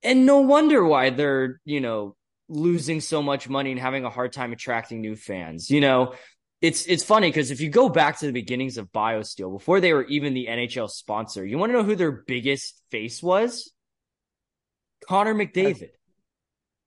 [0.02, 2.16] And no wonder why they're, you know,
[2.48, 5.70] losing so much money and having a hard time attracting new fans.
[5.70, 6.14] You know,
[6.60, 9.92] it's it's funny because if you go back to the beginnings of BioSteel, before they
[9.92, 13.72] were even the NHL sponsor, you want to know who their biggest face was?
[15.06, 15.90] Connor McDavid.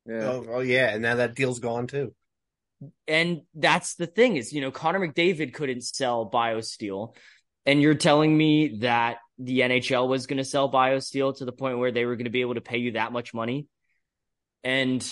[0.06, 0.24] Yeah.
[0.24, 2.14] Oh, oh yeah, and now that deal's gone too.
[3.08, 7.16] And that's the thing is, you know, Connor McDavid couldn't sell BioSteel.
[7.66, 11.78] And you're telling me that the NHL was going to sell BioSteel to the point
[11.78, 13.68] where they were going to be able to pay you that much money?
[14.64, 15.10] And,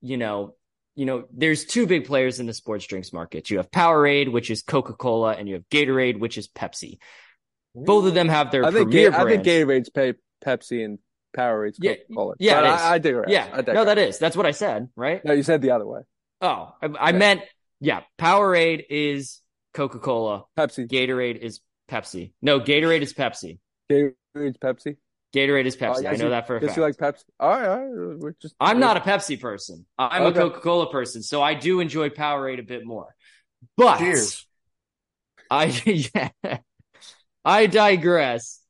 [0.00, 0.54] you know,
[0.94, 3.50] you know, there's two big players in the sports drinks market.
[3.50, 6.98] You have Powerade, which is Coca-Cola, and you have Gatorade, which is Pepsi.
[7.74, 9.44] Both of them have their I think premier Ga- I think.
[9.44, 10.98] Gatorade's pay Pepsi and
[11.36, 12.34] Powerade's Yeah, Coca Cola.
[12.38, 12.94] yeah, but I.
[12.94, 13.30] I digress.
[13.30, 13.74] Yeah, I digress.
[13.74, 14.18] no, that is.
[14.18, 15.24] That's what I said, right?
[15.24, 16.00] No, you said the other way.
[16.40, 17.16] Oh, I, I Yeah.
[17.18, 17.40] meant,
[17.80, 19.40] yeah, Powerade is
[19.74, 20.44] Coca-Cola.
[20.58, 20.88] Pepsi.
[20.88, 21.60] Gatorade is
[21.90, 22.32] Pepsi.
[22.42, 23.58] No, Gatorade is Pepsi.
[23.90, 24.96] Gatorade's Pepsi.
[25.34, 26.06] Gatorade is Oh, Pepsi.
[26.08, 26.76] I know you- that for a fact.
[26.76, 27.24] you like Pepsi.
[27.38, 28.18] All right, all right.
[28.18, 28.54] We're just.
[28.60, 29.84] I'm not a Pepsi person.
[29.98, 30.38] I'm Okay.
[30.38, 33.14] a Coca-Cola person, so I do enjoy Powerade a bit more.
[33.76, 34.46] But Cheers.
[35.50, 36.58] I yeah,
[37.44, 38.60] I digress.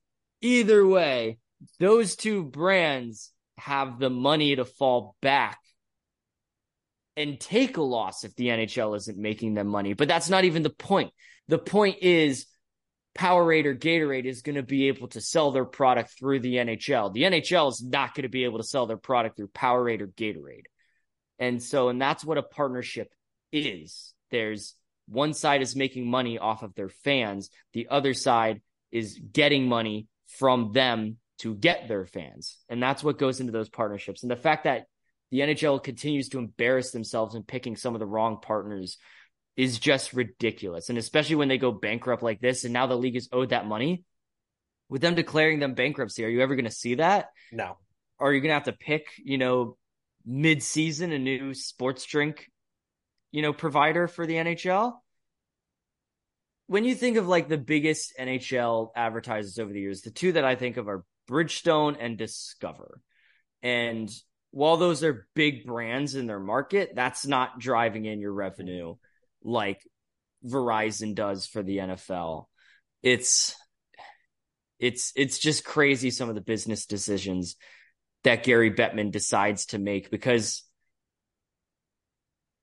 [0.42, 1.38] Either way,
[1.78, 5.58] those two brands have the money to fall back
[7.16, 9.94] and take a loss if the NHL isn't making them money.
[9.94, 11.12] But that's not even the point.
[11.48, 12.46] The point is
[13.16, 17.12] Powerade or Gatorade is going to be able to sell their product through the NHL.
[17.12, 20.08] The NHL is not going to be able to sell their product through Powerade or
[20.08, 20.66] Gatorade.
[21.38, 23.12] And so, and that's what a partnership
[23.52, 24.12] is.
[24.30, 24.74] There's
[25.08, 28.60] one side is making money off of their fans, the other side
[28.90, 30.08] is getting money
[30.38, 32.56] from them to get their fans.
[32.68, 34.22] And that's what goes into those partnerships.
[34.22, 34.86] And the fact that
[35.30, 38.98] the NHL continues to embarrass themselves in picking some of the wrong partners
[39.56, 40.88] is just ridiculous.
[40.88, 43.66] And especially when they go bankrupt like this, and now the league is owed that
[43.66, 44.04] money.
[44.88, 47.30] With them declaring them bankruptcy, are you ever going to see that?
[47.50, 47.78] No.
[48.18, 49.76] Or are you going to have to pick, you know,
[50.24, 52.48] mid season a new sports drink,
[53.32, 54.92] you know, provider for the NHL?
[56.68, 60.44] When you think of like the biggest NHL advertisers over the years, the two that
[60.44, 63.00] I think of are Bridgestone and Discover.
[63.62, 64.10] And
[64.50, 68.94] while those are big brands in their market, that's not driving in your revenue
[69.42, 69.80] like
[70.44, 72.46] Verizon does for the NFL.
[73.02, 73.54] It's
[74.78, 77.56] it's it's just crazy some of the business decisions
[78.24, 80.62] that Gary Bettman decides to make because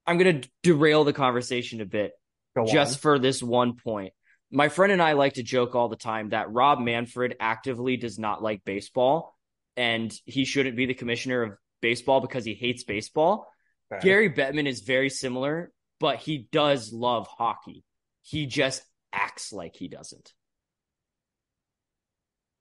[0.06, 2.12] I'm going to derail the conversation a bit
[2.56, 3.00] Go just on.
[3.00, 4.14] for this one point.
[4.54, 8.20] My friend and I like to joke all the time that Rob Manfred actively does
[8.20, 9.36] not like baseball
[9.76, 13.48] and he shouldn't be the commissioner of baseball because he hates baseball.
[13.92, 14.06] Okay.
[14.06, 17.84] Gary Bettman is very similar, but he does love hockey.
[18.22, 20.34] He just acts like he doesn't.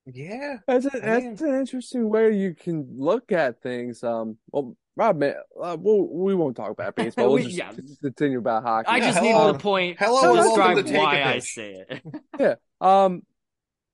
[0.07, 0.57] Yeah.
[0.67, 4.03] That's, a, I that's an interesting way you can look at things.
[4.03, 7.27] Um, well, Rob, man, uh, we'll, we won't talk about baseball.
[7.29, 7.73] We'll We- just yeah.
[8.03, 8.89] continue about hockey.
[8.89, 9.39] I Yeah, just hello.
[9.47, 12.03] needed the point Hello to describe to why I say it.
[12.39, 12.55] Yeah.
[12.81, 13.23] Um,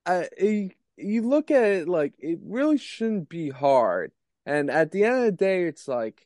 [0.05, 4.11] I, you, you look at it like it really shouldn't be hard.
[4.45, 6.25] And at the end of the day, it's like,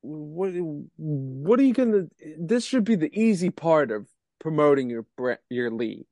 [0.00, 0.52] what,
[0.96, 2.04] what are you gonna,
[2.38, 4.06] this should be the easy part of
[4.40, 5.06] promoting your
[5.48, 6.06] your league.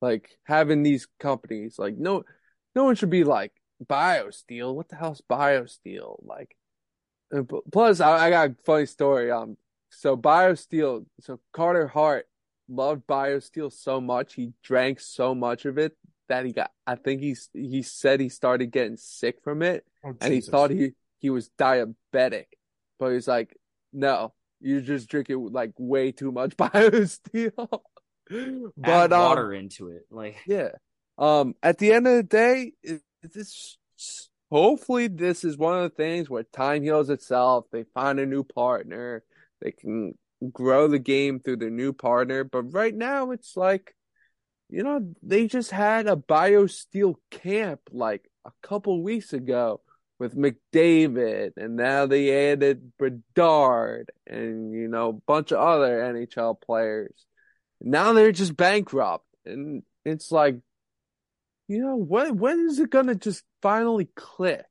[0.00, 2.22] Like having these companies, like no,
[2.74, 3.52] no one should be like
[3.84, 4.74] BioSteel.
[4.74, 6.16] What the hell's BioSteel?
[6.24, 6.56] Like,
[7.72, 9.30] plus I, I got a funny story.
[9.30, 9.56] Um,
[9.90, 12.26] so BioSteel, so Carter Hart
[12.68, 15.96] loved BioSteel so much, he drank so much of it
[16.28, 20.14] that he got, I think he's, he said he started getting sick from it Oh,
[20.20, 22.46] and he thought he, he was diabetic,
[22.98, 23.56] but he's like,
[23.92, 27.80] no, you're just drinking like way too much BioSteel.
[28.28, 30.06] But, Add um, water into it.
[30.10, 30.70] Like yeah.
[31.18, 33.00] Um, at the end of the day, it,
[33.32, 33.78] this
[34.50, 37.66] hopefully this is one of the things where time heals itself.
[37.72, 39.22] They find a new partner.
[39.60, 40.14] They can
[40.52, 42.44] grow the game through their new partner.
[42.44, 43.94] But right now, it's like,
[44.68, 49.80] you know, they just had a BioSteel camp like a couple weeks ago
[50.18, 56.60] with McDavid, and now they added Bedard and you know a bunch of other NHL
[56.60, 57.26] players.
[57.80, 60.56] Now they're just bankrupt, and it's like,
[61.68, 64.64] you know, when when is it gonna just finally click,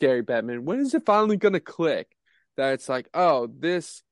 [0.00, 0.64] Gary Bettman?
[0.64, 2.08] When is it finally gonna click
[2.56, 4.02] that it's like, oh, this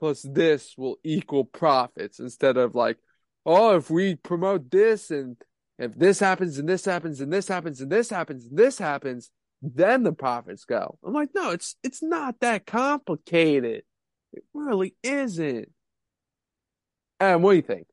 [0.00, 2.98] plus this will equal profits instead of like,
[3.44, 5.36] oh, if we promote this and
[5.78, 9.30] if this happens and this happens and this happens and this happens and this happens,
[9.62, 10.98] then the profits go.
[11.04, 13.82] I'm like, no, it's it's not that complicated.
[14.32, 15.70] It really isn't.
[17.20, 17.86] And what do you think?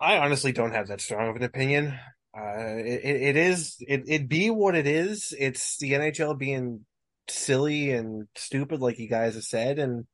[0.00, 1.98] I honestly don't have that strong of an opinion.
[2.36, 5.34] Uh, it, it is it it be what it is.
[5.36, 6.84] It's the NHL being
[7.26, 10.06] silly and stupid, like you guys have said, and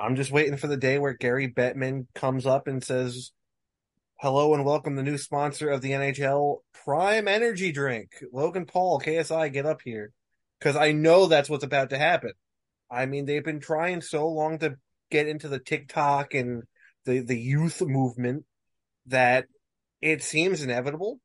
[0.00, 3.30] I'm just waiting for the day where Gary Bettman comes up and says,
[4.20, 9.52] "Hello and welcome the new sponsor of the NHL, Prime Energy Drink." Logan Paul, KSI,
[9.52, 10.12] get up here,
[10.58, 12.32] because I know that's what's about to happen.
[12.90, 14.78] I mean, they've been trying so long to
[15.12, 16.64] get into the TikTok and
[17.04, 18.46] the the youth movement
[19.06, 19.46] that
[20.00, 21.20] it seems inevitable.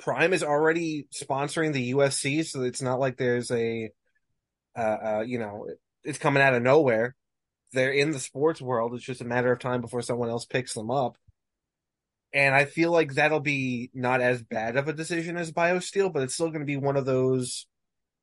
[0.00, 3.90] Prime is already sponsoring the UFC, so it's not like there's a,
[4.76, 5.66] uh, uh, you know,
[6.04, 7.14] it's coming out of nowhere.
[7.72, 8.94] They're in the sports world.
[8.94, 11.16] It's just a matter of time before someone else picks them up.
[12.32, 16.22] And I feel like that'll be not as bad of a decision as BioSteel, but
[16.22, 17.66] it's still going to be one of those.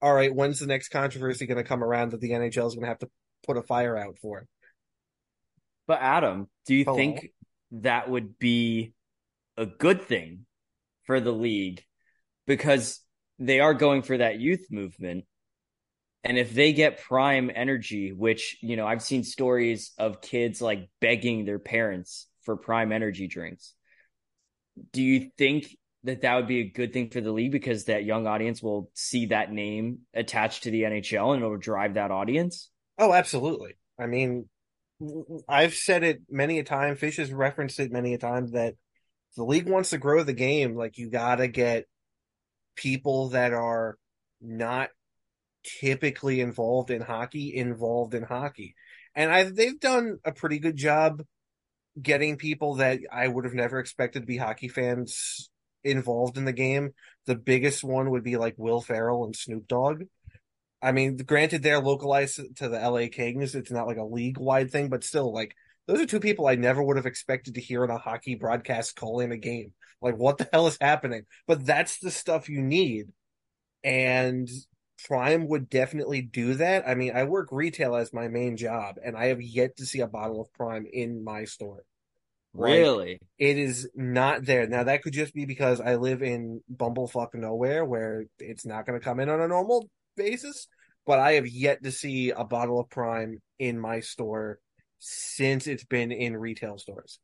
[0.02, 2.82] All right, when's the next controversy going to come around that the NHL is going
[2.82, 3.10] to have to
[3.46, 4.48] put a fire out for?
[5.88, 6.98] But Adam, do you Hello.
[6.98, 7.32] think
[7.72, 8.94] that would be
[9.58, 10.46] a good thing
[11.04, 11.84] for the league?
[12.48, 13.02] Because
[13.38, 15.26] they are going for that youth movement.
[16.24, 20.90] And if they get prime energy, which, you know, I've seen stories of kids like
[21.00, 23.74] begging their parents for prime energy drinks.
[24.92, 28.06] Do you think that that would be a good thing for the league because that
[28.06, 32.70] young audience will see that name attached to the NHL and it'll drive that audience?
[32.98, 33.76] Oh, absolutely.
[34.00, 34.48] I mean,
[35.48, 36.96] I've said it many a time.
[36.96, 38.76] Fish has referenced it many a time that
[39.38, 40.76] the league wants to grow the game.
[40.76, 41.86] Like you gotta get
[42.76, 43.98] people that are
[44.42, 44.90] not
[45.64, 48.76] typically involved in hockey involved in hockey,
[49.16, 51.24] and I they've done a pretty good job
[52.02, 55.50] getting people that I would have never expected to be hockey fans
[55.84, 56.92] involved in the game.
[57.26, 60.04] The biggest one would be like Will Ferrell and Snoop Dogg.
[60.82, 63.56] I mean, granted, they're localized to the LA Kings.
[63.56, 65.56] It's not like a league wide thing, but still, like
[65.88, 68.96] those are two people I never would have expected to hear on a hockey broadcast
[68.96, 69.74] calling a game.
[70.02, 71.24] Like, what the hell is happening?
[71.48, 73.08] But that's the stuff you need.
[73.84, 74.48] And
[75.06, 76.88] Prime would definitely do that.
[76.88, 80.02] I mean, I work retail as my main job, and I have yet to see
[80.02, 81.84] a bottle of Prime in my store.
[82.54, 83.14] Really?
[83.14, 84.68] Like, it is not there.
[84.68, 89.00] Now, that could just be because I live in bumblefuck nowhere where it's not going
[89.00, 90.68] to come in on a normal basis,
[91.06, 94.60] but I have yet to see a bottle of Prime in my store
[95.00, 97.20] since it's been in retail stores.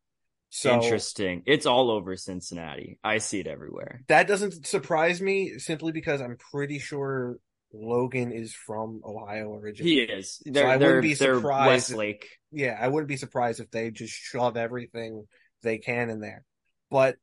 [0.50, 1.42] So interesting.
[1.46, 2.98] It's all over Cincinnati.
[3.04, 4.02] I see it everywhere.
[4.08, 7.36] That doesn't surprise me simply because I'm pretty sure
[7.74, 9.90] Logan is from Ohio originally.
[9.90, 10.40] He is.
[10.46, 11.68] They're, so I wouldn't be surprised.
[11.90, 12.24] Westlake.
[12.52, 15.26] If, yeah, I wouldn't be surprised if they just shove everything
[15.62, 16.44] they can in there.
[16.90, 17.16] But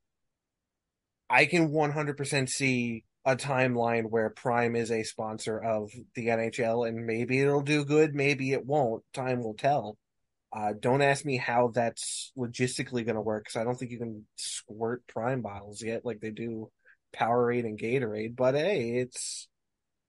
[1.30, 7.06] I can 100% see a timeline where Prime is a sponsor of the NHL, and
[7.06, 9.04] maybe it'll do good, maybe it won't.
[9.14, 9.98] Time will tell.
[10.52, 13.98] Uh, don't ask me how that's logistically going to work because I don't think you
[13.98, 16.70] can squirt Prime bottles yet like they do
[17.16, 18.36] Powerade and Gatorade.
[18.36, 19.48] But hey, it's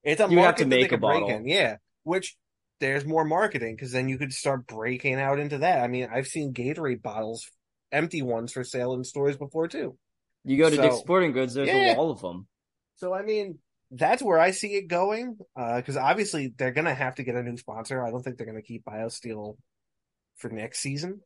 [0.03, 1.49] it's a you have to make a bottle, in.
[1.49, 1.77] yeah.
[2.03, 2.37] Which
[2.81, 5.83] there's more marketing because then you could start breaking out into that.
[5.83, 7.51] I mean, I've seen Gatorade bottles,
[7.91, 9.97] empty ones, for sale in stores before too.
[10.45, 11.95] You go to so, Dick's Sporting Goods, there's yeah.
[11.95, 12.47] a wall of them.
[12.97, 13.59] So I mean,
[13.91, 15.39] that's where I see it going.
[15.57, 18.05] Because uh, obviously they're gonna have to get a new sponsor.
[18.05, 19.57] I don't think they're gonna keep BioSteel
[20.37, 21.21] for next season.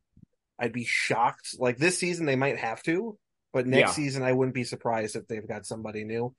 [0.59, 1.57] I'd be shocked.
[1.59, 3.17] Like this season, they might have to,
[3.53, 4.05] but next yeah.
[4.05, 6.35] season, I wouldn't be surprised if they've got somebody new.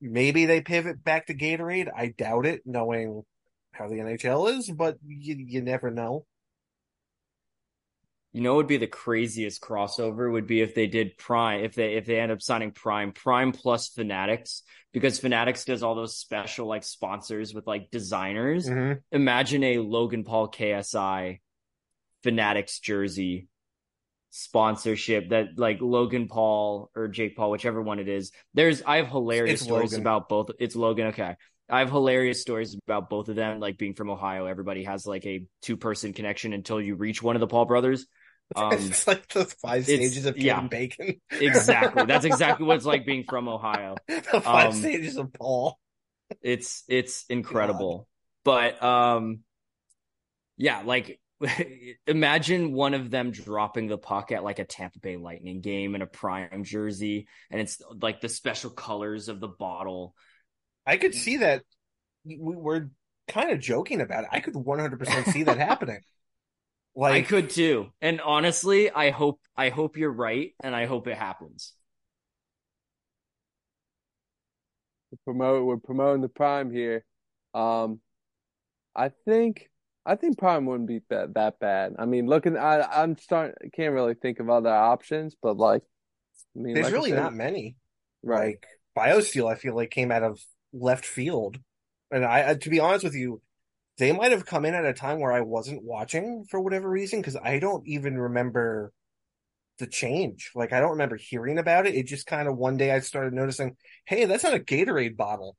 [0.00, 1.88] Maybe they pivot back to Gatorade.
[1.94, 3.22] I doubt it, knowing
[3.72, 6.26] how the NHL is, but you, you never know.
[8.34, 11.76] You know, what would be the craziest crossover would be if they did Prime, if
[11.76, 16.16] they if they end up signing Prime, Prime plus Fanatics, because Fanatics does all those
[16.16, 18.68] special like sponsors with like designers.
[18.68, 18.98] Mm-hmm.
[19.12, 21.38] Imagine a Logan Paul KSI
[22.24, 23.46] Fanatics jersey
[24.30, 28.32] sponsorship that like Logan Paul or Jake Paul, whichever one it is.
[28.52, 30.00] There's I have hilarious it's stories Logan.
[30.00, 30.50] about both.
[30.58, 31.06] It's Logan.
[31.08, 31.36] Okay.
[31.70, 34.46] I have hilarious stories about both of them, like being from Ohio.
[34.46, 38.06] Everybody has like a two person connection until you reach one of the Paul brothers.
[38.56, 41.20] Um, it's like the five stages of yeah, Bacon.
[41.30, 42.04] exactly.
[42.06, 43.96] That's exactly what it's like being from Ohio.
[44.06, 45.78] the five um, stages of Paul.
[46.40, 48.06] It's it's incredible.
[48.44, 48.76] God.
[48.80, 49.40] But um
[50.56, 51.18] yeah, like
[52.06, 56.02] imagine one of them dropping the puck at like a Tampa Bay Lightning game in
[56.02, 60.14] a prime jersey, and it's like the special colors of the bottle.
[60.86, 61.62] I could see that.
[62.24, 62.90] We were
[63.28, 64.30] kind of joking about it.
[64.32, 66.00] I could 100% see that happening.
[66.96, 67.90] Like I could too.
[68.00, 71.72] And honestly, I hope I hope you're right and I hope it happens.
[75.24, 77.04] Promote we're promoting the prime here.
[77.52, 78.00] Um
[78.94, 79.70] I think
[80.06, 81.94] I think Prime wouldn't be that that bad.
[81.98, 85.82] I mean, looking, I I'm starting, can't really think of other options, but like,
[86.56, 87.76] I mean, there's like really said, not many.
[88.22, 88.58] Right.
[88.62, 88.66] Like
[88.96, 90.40] BioSteel, I feel like came out of
[90.72, 91.58] left field,
[92.10, 93.40] and I, to be honest with you,
[93.98, 97.20] they might have come in at a time where I wasn't watching for whatever reason
[97.20, 98.92] because I don't even remember
[99.78, 100.50] the change.
[100.54, 101.94] Like I don't remember hearing about it.
[101.94, 105.56] It just kind of one day I started noticing, hey, that's not a Gatorade bottle.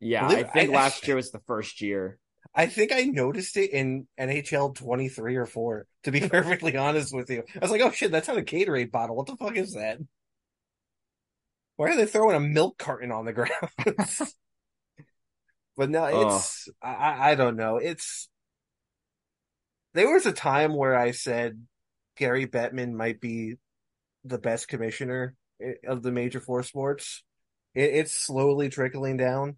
[0.00, 2.18] Yeah, I think I, last year was the first year.
[2.54, 7.30] I think I noticed it in NHL 23 or 4, to be perfectly honest with
[7.30, 7.42] you.
[7.54, 9.16] I was like, oh shit, that's not a Gatorade bottle.
[9.16, 9.98] What the fuck is that?
[11.76, 13.52] Why are they throwing a milk carton on the ground?
[15.78, 16.88] But no, it's, oh.
[16.88, 17.76] I, I don't know.
[17.76, 18.28] It's,
[19.94, 21.64] there was a time where I said
[22.16, 23.54] Gary Bettman might be
[24.24, 25.34] the best commissioner
[25.86, 27.22] of the major four sports.
[27.74, 29.56] It, it's slowly trickling down.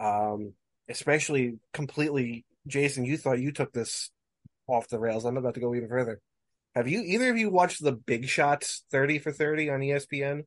[0.00, 0.54] Um,
[0.88, 2.46] especially completely.
[2.66, 4.10] Jason, you thought you took this
[4.66, 5.24] off the rails.
[5.24, 6.20] I'm about to go even further.
[6.74, 10.44] Have you either of you watched the Big Shots 30 for 30 on ESPN?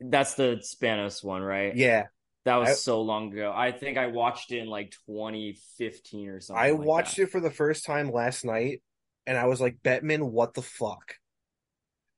[0.00, 1.76] That's the Spanos one, right?
[1.76, 2.06] Yeah.
[2.46, 3.52] That was I, so long ago.
[3.54, 6.64] I think I watched it in like 2015 or something.
[6.64, 7.24] I like watched that.
[7.24, 8.82] it for the first time last night
[9.26, 11.16] and I was like, Bettman, what the fuck?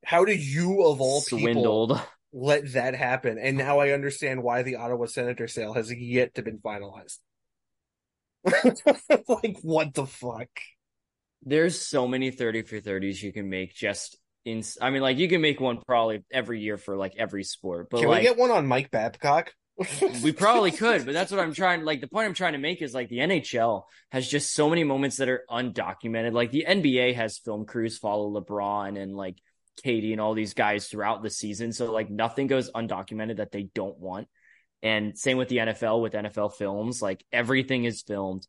[0.05, 1.97] How did you of all Swindled.
[1.97, 3.39] people let that happen.
[3.39, 7.19] And now I understand why the Ottawa Senator sale has yet to been finalized.
[8.45, 10.49] like what the fuck?
[11.43, 15.29] There's so many 30 for 30s you can make just in I mean like you
[15.29, 17.89] can make one probably every year for like every sport.
[17.91, 19.53] But Can like, we get one on Mike Babcock?
[20.23, 22.83] We probably could, but that's what I'm trying like the point I'm trying to make
[22.83, 26.33] is like the NHL has just so many moments that are undocumented.
[26.33, 29.37] Like the NBA has film crews follow LeBron and like
[29.85, 31.73] KD and all these guys throughout the season.
[31.73, 34.29] So like nothing goes undocumented that they don't want.
[34.83, 38.47] And same with the NFL with NFL films, like everything is filmed.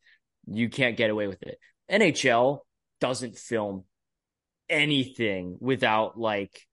[0.48, 1.60] You can't get away with it.
[1.92, 2.60] NHL
[3.02, 3.84] doesn't film
[4.70, 6.68] anything without like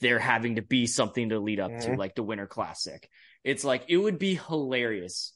[0.00, 1.92] there having to be something to lead up mm-hmm.
[1.92, 3.08] to, like the Winter Classic.
[3.44, 5.32] It's like it would be hilarious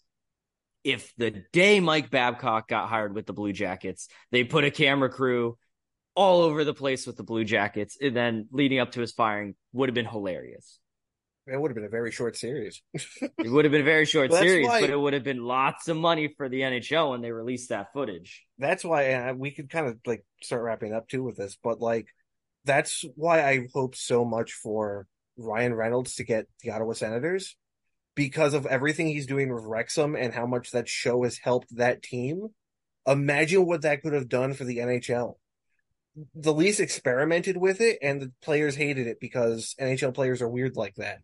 [0.84, 5.09] if the day Mike Babcock got hired with the Blue Jackets, they put a camera
[5.09, 5.57] crew
[6.14, 9.55] all over the place with the Blue Jackets, and then leading up to his firing
[9.72, 10.78] would have been hilarious.
[11.46, 12.82] It would have been a very short series.
[12.94, 14.82] it would have been a very short series, why...
[14.82, 17.92] but it would have been lots of money for the NHL when they released that
[17.92, 18.44] footage.
[18.59, 21.80] That's why uh, we could kind of like start wrapping up too with this, but
[21.80, 22.07] like
[22.64, 27.57] that's why I hope so much for Ryan Reynolds to get the Ottawa Senators
[28.14, 32.02] because of everything he's doing with Wrexham and how much that show has helped that
[32.02, 32.48] team.
[33.06, 35.34] Imagine what that could have done for the NHL
[36.34, 40.76] the Leafs experimented with it, and the players hated it because NHL players are weird
[40.76, 41.18] like that.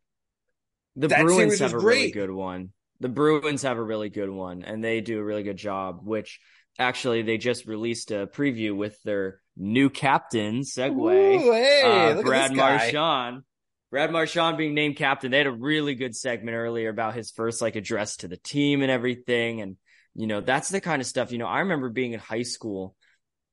[0.96, 1.96] The that Bruins have a great.
[1.96, 2.72] really good one.
[2.98, 6.00] The Bruins have a really good one, and they do a really good job.
[6.02, 6.40] Which
[6.78, 10.62] actually, they just released a preview with their new captain.
[10.62, 13.42] Segue, hey, uh, Brad Marchand.
[13.90, 15.30] Brad Marchand being named captain.
[15.30, 18.82] They had a really good segment earlier about his first like address to the team
[18.82, 19.76] and everything, and
[20.14, 21.32] you know that's the kind of stuff.
[21.32, 22.94] You know, I remember being in high school.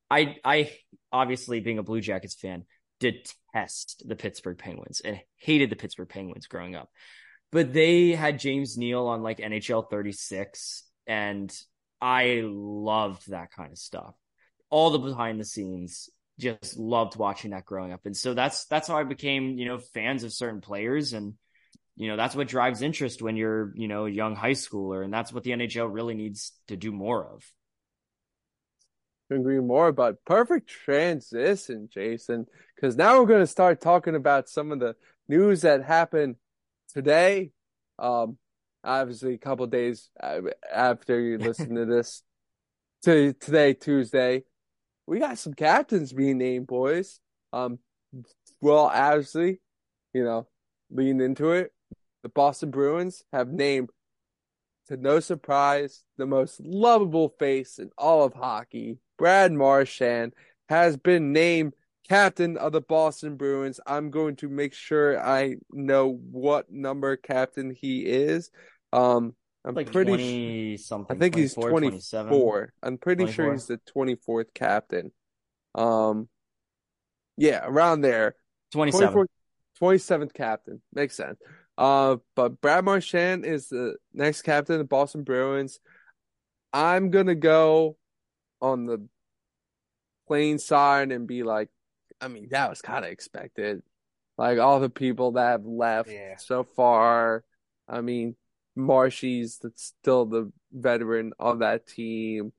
[0.09, 0.71] I I
[1.11, 2.65] obviously being a Blue Jackets fan
[2.99, 6.89] detest the Pittsburgh Penguins and hated the Pittsburgh Penguins growing up
[7.51, 11.53] but they had James Neal on like NHL 36 and
[12.01, 14.13] I loved that kind of stuff.
[14.69, 16.09] All the behind the scenes
[16.39, 18.01] just loved watching that growing up.
[18.05, 21.13] And so that's that's how I became, you know, fans of certain players.
[21.13, 21.33] And
[21.97, 25.03] you know, that's what drives interest when you're, you know, a young high schooler.
[25.03, 27.43] And that's what the NHL really needs to do more of.
[29.31, 34.71] agree more about perfect transition, Jason, because now we're going to start talking about some
[34.71, 34.95] of the
[35.27, 36.35] news that happened
[36.93, 37.51] today,
[37.97, 38.37] um,
[38.83, 40.11] obviously a couple days
[40.71, 42.21] after you listen to this,
[43.05, 44.43] to today Tuesday,
[45.07, 47.19] we got some captains being named, boys.
[47.53, 47.79] Um,
[48.61, 49.59] well, obviously,
[50.13, 50.47] you know,
[50.91, 51.71] leading into it,
[52.23, 53.89] the Boston Bruins have named,
[54.87, 60.33] to no surprise, the most lovable face in all of hockey, Brad Marchand,
[60.69, 61.73] has been named
[62.09, 63.79] captain of the Boston Bruins.
[63.87, 68.49] I'm going to make sure I know what number captain he is.
[68.93, 69.35] Um,
[69.65, 71.15] I'm like pretty 20 something.
[71.15, 72.73] I think he's 24.
[72.81, 73.33] I'm pretty 24.
[73.33, 75.11] sure he's the 24th captain.
[75.75, 76.29] Um,
[77.37, 78.35] yeah, around there.
[78.71, 79.27] 27.
[79.81, 80.81] 27th captain.
[80.93, 81.39] Makes sense.
[81.77, 85.79] Uh, but Brad Marchand is the next captain of the Boston Bruins.
[86.73, 87.97] I'm gonna go
[88.61, 89.07] on the
[90.27, 91.69] plain side and be like,
[92.19, 93.83] I mean, that was kind of expected.
[94.37, 96.35] Like all the people that have left yeah.
[96.37, 97.43] so far.
[97.87, 98.35] I mean,
[98.77, 102.53] Marshy's that's still the veteran of that team.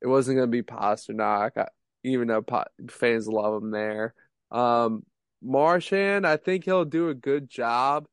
[0.00, 1.66] It wasn't going to be Pastrnak,
[2.04, 2.44] even though
[2.90, 4.14] fans love him there.
[4.50, 5.04] Um,
[5.42, 8.06] Marchand, I think he'll do a good job.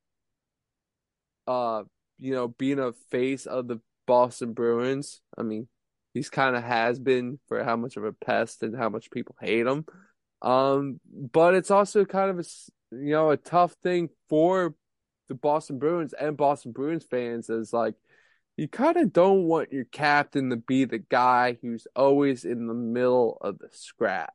[1.48, 1.84] Uh,
[2.18, 5.22] you know, being a face of the Boston Bruins.
[5.38, 5.68] I mean,
[6.14, 9.36] he's kind of has been for how much of a pest and how much people
[9.40, 9.86] hate him.
[10.42, 12.44] Um, but it's also kind of a
[12.96, 14.74] you know a tough thing for
[15.30, 17.96] the Boston Bruins and Boston Bruins fans is like
[18.58, 22.74] you kind of don't want your captain to be the guy who's always in the
[22.74, 24.34] middle of the scrap.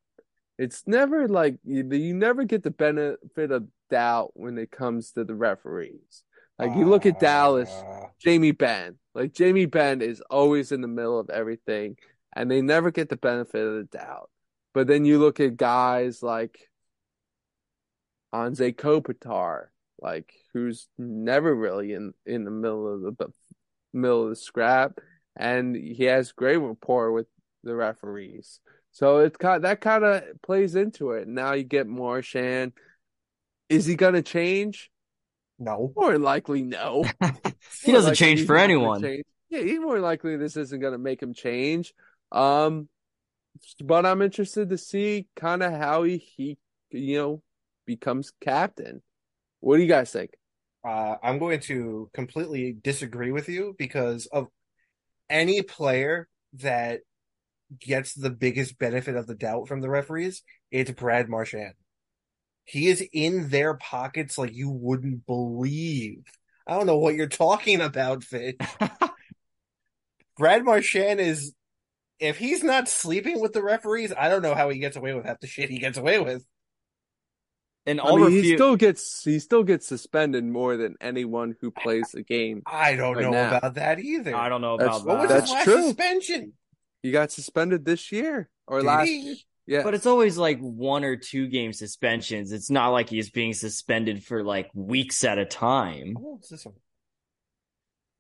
[0.59, 5.24] It's never like you, you never get the benefit of doubt when it comes to
[5.24, 6.22] the referees.
[6.59, 8.07] Like you look at Dallas, ah.
[8.18, 8.97] Jamie Benn.
[9.14, 11.97] Like Jamie Benn is always in the middle of everything,
[12.34, 14.30] and they never get the benefit of the doubt.
[14.72, 16.70] But then you look at guys like
[18.32, 19.66] Anze Kopitar,
[20.05, 23.32] like who's never really in in the middle of the
[23.94, 24.98] middle of the scrap,
[25.34, 27.26] and he has great rapport with
[27.62, 28.61] the referees.
[28.92, 31.26] So it's kind that kind of plays into it.
[31.26, 32.72] Now you get Marchand.
[33.70, 34.90] Is he gonna change?
[35.59, 35.92] No.
[35.96, 37.05] More likely, no.
[37.82, 39.00] he doesn't change for anyone.
[39.00, 39.24] Change.
[39.48, 41.94] Yeah, he's more likely this isn't gonna make him change.
[42.30, 42.90] Um,
[43.82, 46.59] but I'm interested to see kind of how he, he,
[46.90, 47.42] you know,
[47.86, 49.02] becomes captain.
[49.65, 50.33] What do you guys think?
[50.87, 54.49] Uh, I'm going to completely disagree with you because of
[55.31, 57.01] any player that
[57.81, 61.73] gets the biggest benefit of the doubt from the referees, it's Brad Marchand.
[62.67, 66.25] He is in their pockets like you wouldn't believe.
[66.67, 68.59] I don't know what you're talking about, Fitch.
[70.37, 71.55] Brad Marchand is
[72.19, 75.25] if he's not sleeping with the referees, I don't know how he gets away with
[75.25, 76.45] half the shit he gets away with.
[77.87, 81.70] And I I'll mean, he still gets he still gets suspended more than anyone who
[81.70, 82.62] plays the game.
[82.66, 83.59] I don't Right know now.
[83.59, 84.35] about that either.
[84.35, 85.41] I don't know That's- about What was that.
[85.43, 85.82] his That's last true.
[85.89, 86.53] suspension?
[87.03, 89.07] He got suspended this year or Did last.
[89.09, 89.45] he?
[89.66, 92.53] Yeah, But it's always like one or two game suspensions.
[92.53, 96.14] It's not like he's being suspended for like weeks at a time.
[96.16, 96.74] How this one?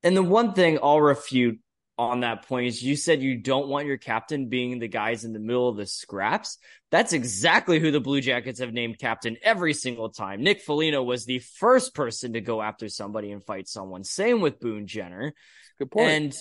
[0.02, 1.58] And the one thing I'll refute
[1.96, 5.32] on that point is you said you don't want your captain being the guys in
[5.32, 6.58] the middle of the scraps.
[6.90, 10.42] That's exactly who the Blue Jackets have named captain every single time.
[10.42, 14.02] Nick Foligno was the first person to go after somebody and fight someone.
[14.04, 15.34] Same with Boone Jenner.
[15.78, 16.10] good point.
[16.10, 16.34] And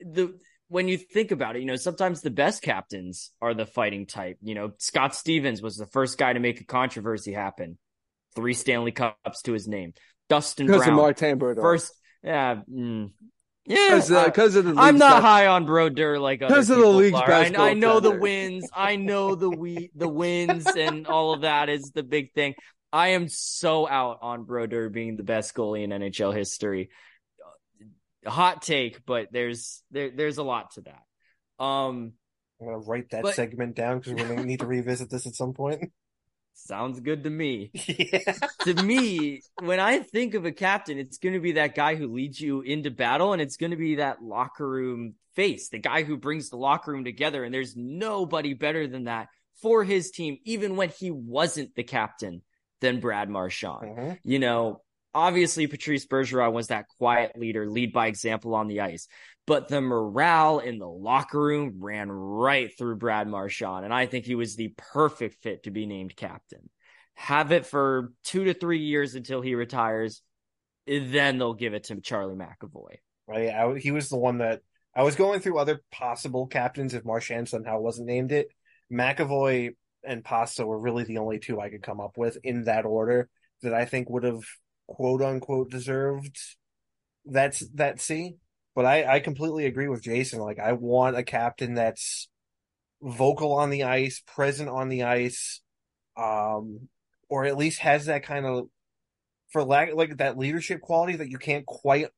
[0.00, 0.38] the
[0.68, 4.38] when you think about it, you know, sometimes the best captains are the fighting type.
[4.40, 7.76] You know, Scott Stevens was the first guy to make a controversy happen.
[8.34, 9.92] Three Stanley Cups to his name.
[10.30, 11.92] Dustin Brown, Martin first,
[12.22, 13.10] yeah, mm,
[13.66, 13.88] yeah.
[13.90, 16.54] because I- uh, because uh, of the I'm not best- high on Brodeur like other
[16.54, 17.26] 'Cause of the league's are.
[17.26, 18.68] best I, I know the wins.
[18.74, 22.54] I know the we the wins and all of that is the big thing.
[22.92, 26.90] I am so out on Brodeur being the best goalie in NHL history.
[28.26, 31.64] Uh, hot take, but there's there there's a lot to that.
[31.64, 32.12] Um,
[32.60, 35.34] I'm gonna write that But- segment down because we're gonna need to revisit this at
[35.34, 35.90] some point.
[36.54, 37.70] sounds good to me.
[37.86, 38.34] yeah.
[38.60, 42.12] to me, when I think of a captain, it's going to be that guy who
[42.12, 46.02] leads you into battle, and it's going to be that locker room face, the guy
[46.02, 47.44] who brings the locker room together.
[47.44, 49.28] And there's nobody better than that
[49.60, 52.42] for his team, even when he wasn't the captain,
[52.80, 53.96] than Brad Marchand.
[53.96, 54.18] Mhm.
[54.24, 54.82] You know,
[55.14, 59.08] obviously Patrice Bergeron was that quiet leader, lead by example on the ice.
[59.46, 64.24] But the morale in the locker room ran right through Brad Marchand, and I think
[64.24, 66.70] he was the perfect fit to be named captain.
[67.14, 70.22] Have it for two to three years until he retires,
[70.86, 72.96] then they'll give it to Charlie McAvoy.
[73.26, 73.50] Right.
[73.50, 74.60] I, he was the one that
[74.94, 78.48] I was going through other possible captains if Marchand somehow wasn't named it.
[78.92, 79.70] McAvoy
[80.04, 83.28] and Pasta were really the only two I could come up with in that order
[83.62, 84.42] that I think would have
[84.94, 86.38] quote unquote deserved
[87.24, 88.36] that's that C.
[88.74, 90.40] But I, I completely agree with Jason.
[90.40, 92.28] Like I want a captain that's
[93.02, 95.60] vocal on the ice, present on the ice,
[96.16, 96.88] um,
[97.28, 98.68] or at least has that kind of
[99.50, 102.08] for lack like that leadership quality that you can't quite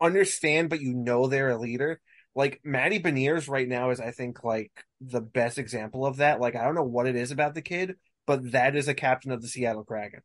[0.00, 2.00] understand, but you know they're a leader.
[2.34, 4.70] Like Matty Beniers right now is, I think, like
[5.00, 6.40] the best example of that.
[6.40, 9.32] Like I don't know what it is about the kid, but that is a captain
[9.32, 10.22] of the Seattle Kraken.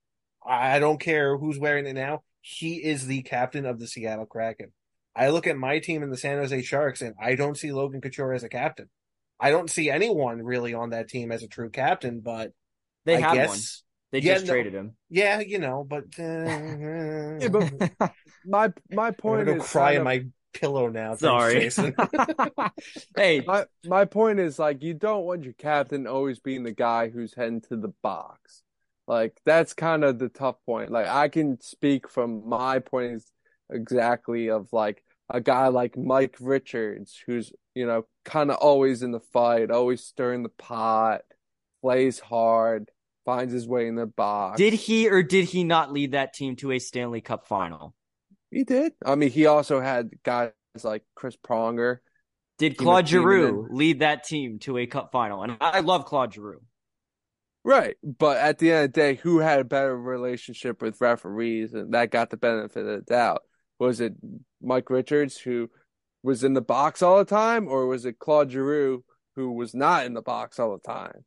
[0.48, 2.24] I don't care who's wearing it now.
[2.42, 4.72] He is the captain of the Seattle Kraken.
[5.16, 8.02] I look at my team in the San Jose Sharks, and I don't see Logan
[8.02, 8.90] Couture as a captain.
[9.40, 12.52] I don't see anyone really on that team as a true captain, but
[13.06, 13.60] They I had guess, one.
[14.12, 14.54] They Yeah, just no.
[14.54, 14.96] traded him.
[15.10, 16.24] yeah, you know, but uh,
[17.40, 18.14] Yeah, but
[18.46, 21.16] my my I'm point gonna go is cry in of- my pillow now.
[21.16, 21.54] Thanks, Sorry.
[21.56, 21.96] Jason.
[23.18, 27.10] hey, my my point is like you don't want your captain always being the guy
[27.10, 28.64] who's heading to the box.
[29.08, 30.92] Like that's kind of the tough point.
[30.92, 33.24] Like I can speak from my point
[33.70, 39.12] exactly of like a guy like Mike Richards who's, you know, kind of always in
[39.12, 41.22] the fight, always stirring the pot,
[41.82, 42.90] plays hard,
[43.26, 44.58] finds his way in the box.
[44.58, 47.94] did he or did he not lead that team to a Stanley Cup final?
[48.52, 48.94] He did.
[49.06, 50.52] I mean, he also had guys
[50.84, 51.98] like Chris Pronger.
[52.58, 55.44] Did Claude Giroux lead that team to a cup final?
[55.44, 56.62] And I love Claude Giroux.
[57.66, 57.98] Right.
[58.04, 61.94] But at the end of the day, who had a better relationship with referees and
[61.96, 63.42] that got the benefit of the doubt?
[63.80, 64.14] Was it
[64.62, 65.70] Mike Richards who
[66.22, 69.04] was in the box all the time, or was it Claude Giroux
[69.36, 71.26] who was not in the box all the time?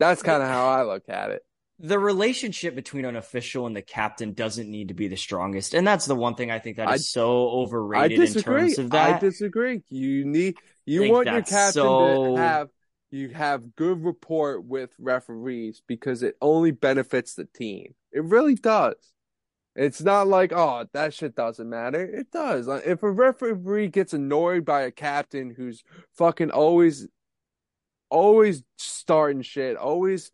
[0.00, 1.42] That's kind of how I look at it.
[1.78, 5.74] The relationship between an official and the captain doesn't need to be the strongest.
[5.74, 8.74] And that's the one thing I think that is I- so I overrated in disagree.
[8.74, 9.82] terms of I disagree.
[9.90, 10.56] You need
[10.86, 12.68] you want your captain so- to have
[13.14, 17.94] you have good rapport with referees because it only benefits the team.
[18.10, 18.96] It really does.
[19.76, 22.04] It's not like, oh, that shit doesn't matter.
[22.04, 22.66] It does.
[22.68, 25.84] If a referee gets annoyed by a captain who's
[26.16, 27.06] fucking always
[28.10, 30.32] always starting shit, always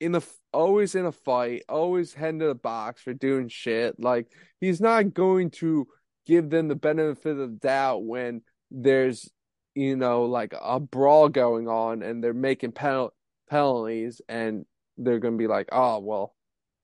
[0.00, 0.22] in the
[0.52, 4.28] always in a fight, always heading to the box for doing shit, like
[4.60, 5.86] he's not going to
[6.26, 9.30] give them the benefit of the doubt when there's
[9.74, 13.12] you know like a brawl going on and they're making penal-
[13.50, 14.64] penalties and
[14.96, 16.34] they're going to be like, "Oh, well,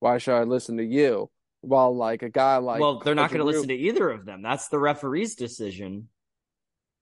[0.01, 1.31] why should I listen to you?"
[1.63, 4.41] While like a guy like well, they're not going to listen to either of them.
[4.43, 6.09] That's the referee's decision.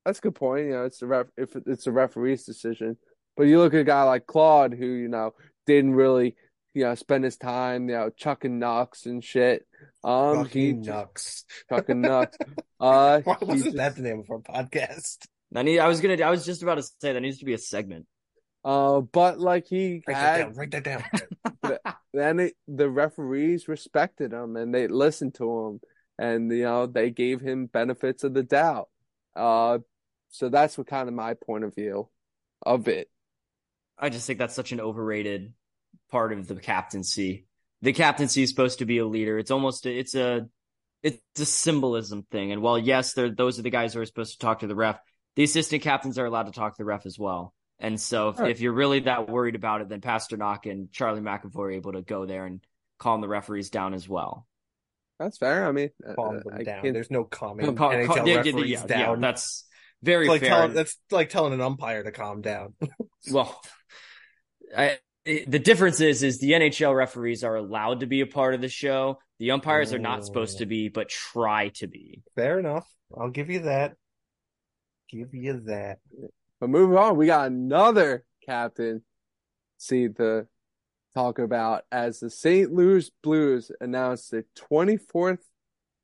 [0.05, 0.67] That's a good point.
[0.67, 2.97] You know, it's the ref if it's a referee's decision.
[3.37, 5.35] But you look at a guy like Claude who, you know,
[5.67, 6.35] didn't really,
[6.75, 9.65] you know, spend his time, you know, chucking knocks and shit.
[10.03, 11.45] Um he Fucking nuts.
[11.69, 12.37] chucking nuts.
[12.81, 15.27] Uh Why he wasn't just- that the name of our podcast?
[15.55, 15.79] I need.
[15.79, 16.23] I was gonna.
[16.23, 18.07] I was just about to say that needs to be a segment.
[18.65, 20.49] uh but like he Write that down.
[20.49, 21.79] had Write that down.
[22.13, 25.81] then it, the referees respected him and they listened to him
[26.19, 28.89] and you know they gave him benefits of the doubt.
[29.37, 29.79] Uh,
[30.31, 32.09] so that's what kind of my point of view
[32.65, 33.09] of it.
[33.99, 35.53] I just think that's such an overrated
[36.11, 37.47] part of the captaincy.
[37.83, 39.39] The captaincy is supposed to be a leader.
[39.39, 40.49] It's almost a, it's a
[41.03, 42.51] it's a symbolism thing.
[42.53, 44.99] And while yes, those are the guys who are supposed to talk to the ref,
[45.39, 47.55] the assistant captains are allowed to talk to the ref as well.
[47.79, 48.51] And so if, right.
[48.51, 52.03] if you're really that worried about it, then Pastrnak and Charlie McAvoy are able to
[52.03, 52.61] go there and
[52.99, 54.49] calm the referees down as well.
[55.21, 55.69] That's fair.
[55.69, 56.83] I mean, calm uh, them down.
[56.83, 56.93] Can...
[56.93, 59.21] There's no calming cal- NHL cal- referees yeah, yeah, down.
[59.21, 59.65] Yeah, that's
[60.03, 60.51] very like fair.
[60.51, 62.75] Telling, that's like telling an umpire to calm down.
[63.31, 63.63] well,
[64.77, 68.61] I, the difference is is the NHL referees are allowed to be a part of
[68.61, 69.21] the show.
[69.39, 72.25] The umpires are not supposed to be, but try to be.
[72.35, 72.89] Fair enough.
[73.17, 73.95] I'll give you that.
[75.11, 75.99] Give you that.
[76.61, 79.03] But moving on, we got another captain
[79.79, 80.47] see to
[81.15, 82.73] talk about as the St.
[82.73, 85.39] Louis Blues announced the 24th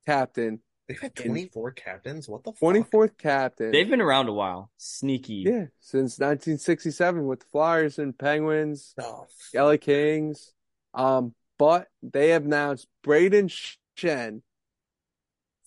[0.05, 0.59] captain.
[0.87, 2.29] They've had 24 captains?
[2.29, 3.71] What the 24th captain.
[3.71, 4.71] They've been around a while.
[4.77, 5.43] Sneaky.
[5.45, 9.27] Yeah, since 1967 with the Flyers and Penguins, oh.
[9.53, 10.53] LA Kings.
[10.93, 13.49] Um, but they have announced Brayden
[13.97, 14.41] Schenn,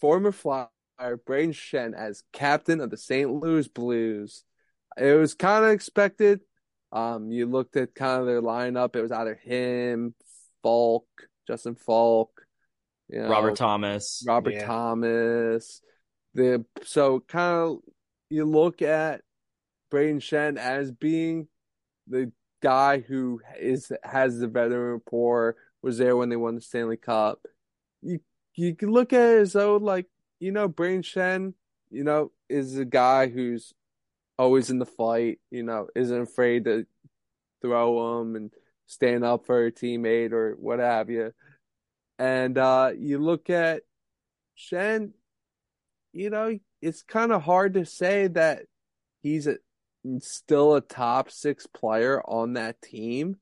[0.00, 0.68] former Flyer
[1.00, 3.30] Brayden Schenn as captain of the St.
[3.30, 4.44] Louis Blues.
[4.96, 6.40] It was kind of expected.
[6.90, 8.96] Um, you looked at kind of their lineup.
[8.96, 10.14] It was either him,
[10.62, 11.06] Faulk,
[11.46, 12.30] Justin Faulk,
[13.08, 14.66] you know, Robert Thomas, Robert yeah.
[14.66, 15.80] Thomas.
[16.34, 17.78] The so kind of
[18.30, 19.22] you look at
[19.90, 21.48] Brayden Schenn as being
[22.06, 22.32] the
[22.62, 27.40] guy who is has the veteran rapport, was there when they won the Stanley Cup.
[28.02, 28.20] You
[28.54, 30.06] you can look at it as though like
[30.40, 31.54] you know Brain Schenn,
[31.90, 33.72] you know, is a guy who's
[34.38, 36.86] always in the fight, you know, isn't afraid to
[37.60, 38.52] throw him and
[38.86, 41.32] stand up for a teammate or what have you.
[42.18, 43.82] And uh, you look at
[44.56, 45.12] Schenn,
[46.12, 48.62] you know, it's kind of hard to say that
[49.22, 49.56] he's a,
[50.20, 53.36] still a top six player on that team,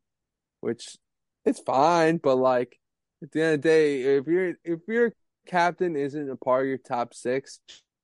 [0.61, 0.97] which
[1.45, 2.79] it's fine, but like
[3.23, 5.13] at the end of the day, if you're if your
[5.47, 7.61] captain isn't a part of your top six,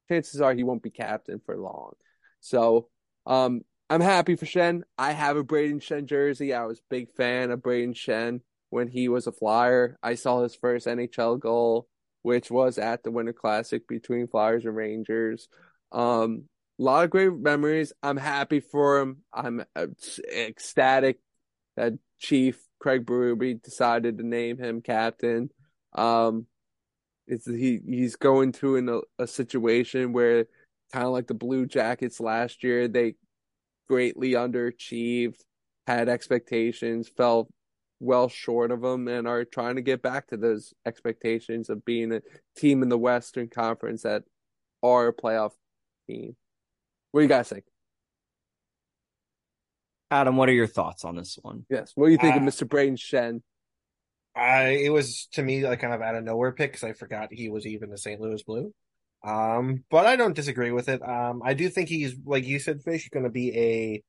[0.08, 1.92] chances are he won't be captain for long.
[2.40, 2.88] So
[3.26, 4.82] um, I'm happy for Schenn.
[4.98, 6.54] I have a Brayden Schenn jersey.
[6.54, 8.40] I was a big fan of Brayden Schenn
[8.70, 9.98] when he was a Flyer.
[10.02, 11.86] I saw his first NHL goal,
[12.22, 15.48] which was at the Winter Classic between Flyers and Rangers.
[15.92, 16.44] Um,
[16.78, 17.92] a lot of great memories.
[18.02, 19.18] I'm happy for him.
[19.32, 19.64] I'm
[20.34, 21.18] ecstatic
[21.76, 25.50] that Chief Craig Berube decided to name him captain.
[25.92, 26.46] Um,
[27.26, 30.46] it's he he's going through in a, a situation where
[30.92, 32.88] kind of like the Blue Jackets last year.
[32.88, 33.14] They
[33.88, 35.40] greatly underachieved,
[35.86, 37.48] had expectations, fell
[38.00, 42.12] well short of them, and are trying to get back to those expectations of being
[42.12, 42.20] a
[42.56, 44.22] team in the Western Conference that
[44.82, 45.52] are a playoff
[46.08, 46.36] team.
[47.12, 47.64] What do you guys think?
[50.10, 51.64] Adam, what are your thoughts on this one?
[51.70, 51.92] Yes.
[51.94, 52.68] What do you think uh, of Mr.
[52.68, 53.40] Brain Schenn?
[54.34, 57.28] I it was to me like kind of out of nowhere pick because I forgot
[57.32, 58.20] he was even a St.
[58.20, 58.72] Louis Blue.
[59.24, 61.06] Um, but I don't disagree with it.
[61.06, 64.02] Um, I do think he's like you said, Fish, going to be a,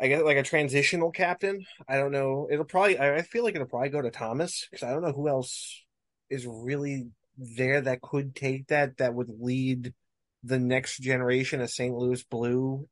[0.00, 1.64] I guess like a transitional captain.
[1.88, 2.48] I don't know.
[2.50, 2.98] It'll probably.
[2.98, 5.84] I feel like it'll probably go to Thomas because I don't know who else
[6.28, 9.94] is really there that could take that that would lead
[10.42, 11.94] the next generation of St.
[11.94, 12.86] Louis Blue.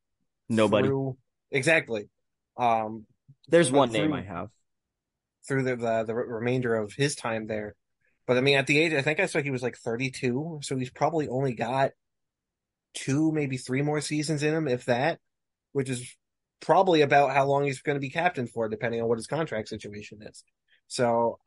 [0.48, 0.88] Nobody.
[0.88, 1.16] Through,
[1.50, 2.08] exactly.
[2.56, 3.06] Um,
[3.48, 4.48] there's one name I have
[5.46, 7.74] through the, the the remainder of his time there.
[8.26, 10.76] But I mean, at the age, I think I saw he was like 32, so
[10.76, 11.92] he's probably only got
[12.94, 15.20] two, maybe three more seasons in him, if that,
[15.72, 16.16] which is
[16.60, 19.68] probably about how long he's going to be captain for, depending on what his contract
[19.68, 20.42] situation is.
[20.88, 21.38] So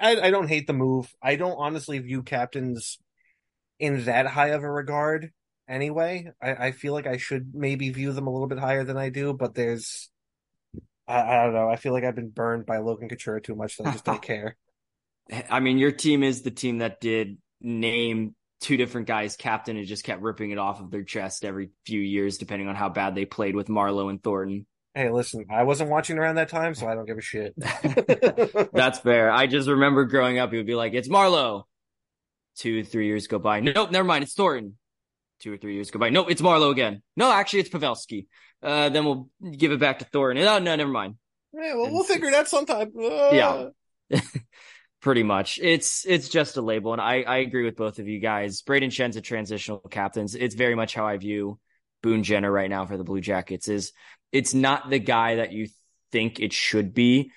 [0.00, 1.12] I, I don't hate the move.
[1.22, 2.98] I don't honestly view captains
[3.78, 5.30] in that high of a regard
[5.68, 6.32] anyway.
[6.42, 9.10] I, I feel like I should maybe view them a little bit higher than I
[9.10, 10.10] do, but there's,
[11.08, 11.68] I, I don't know.
[11.68, 14.22] I feel like I've been burned by Logan Couture too much that I just don't
[14.22, 14.56] care.
[15.50, 19.86] I mean, your team is the team that did name two different guys captain and
[19.86, 23.14] just kept ripping it off of their chest every few years, depending on how bad
[23.14, 24.66] they played with Marleau and Thornton.
[24.94, 27.54] Hey, listen, I wasn't watching around that time, so I don't give a shit.
[28.72, 29.30] That's fair.
[29.30, 31.64] I just remember growing up, he would be like, it's Marleau.
[32.56, 33.60] Two, three years go by.
[33.60, 34.24] Nope, never mind.
[34.24, 34.76] It's Thornton.
[35.40, 36.08] Two or three years go by.
[36.08, 37.02] Nope, it's Marleau again.
[37.16, 38.26] No, actually, it's Pavelski.
[38.62, 40.44] Uh, then we'll give it back to Thornton.
[40.46, 41.16] Oh, no, never mind.
[41.52, 42.92] Yeah, well, and we'll figure it out sometime.
[42.98, 43.30] Uh...
[43.32, 43.68] Yeah.
[45.00, 45.58] pretty much.
[45.62, 48.62] It's it's just a label, and I I agree with both of you guys.
[48.62, 50.26] Brayden Schenn's a transitional captain.
[50.38, 51.58] It's very much how I view
[52.02, 53.68] Boone Jenner right now for the Blue Jackets.
[53.68, 53.92] Is
[54.32, 55.68] it's not the guy that you
[56.12, 57.30] think it should be.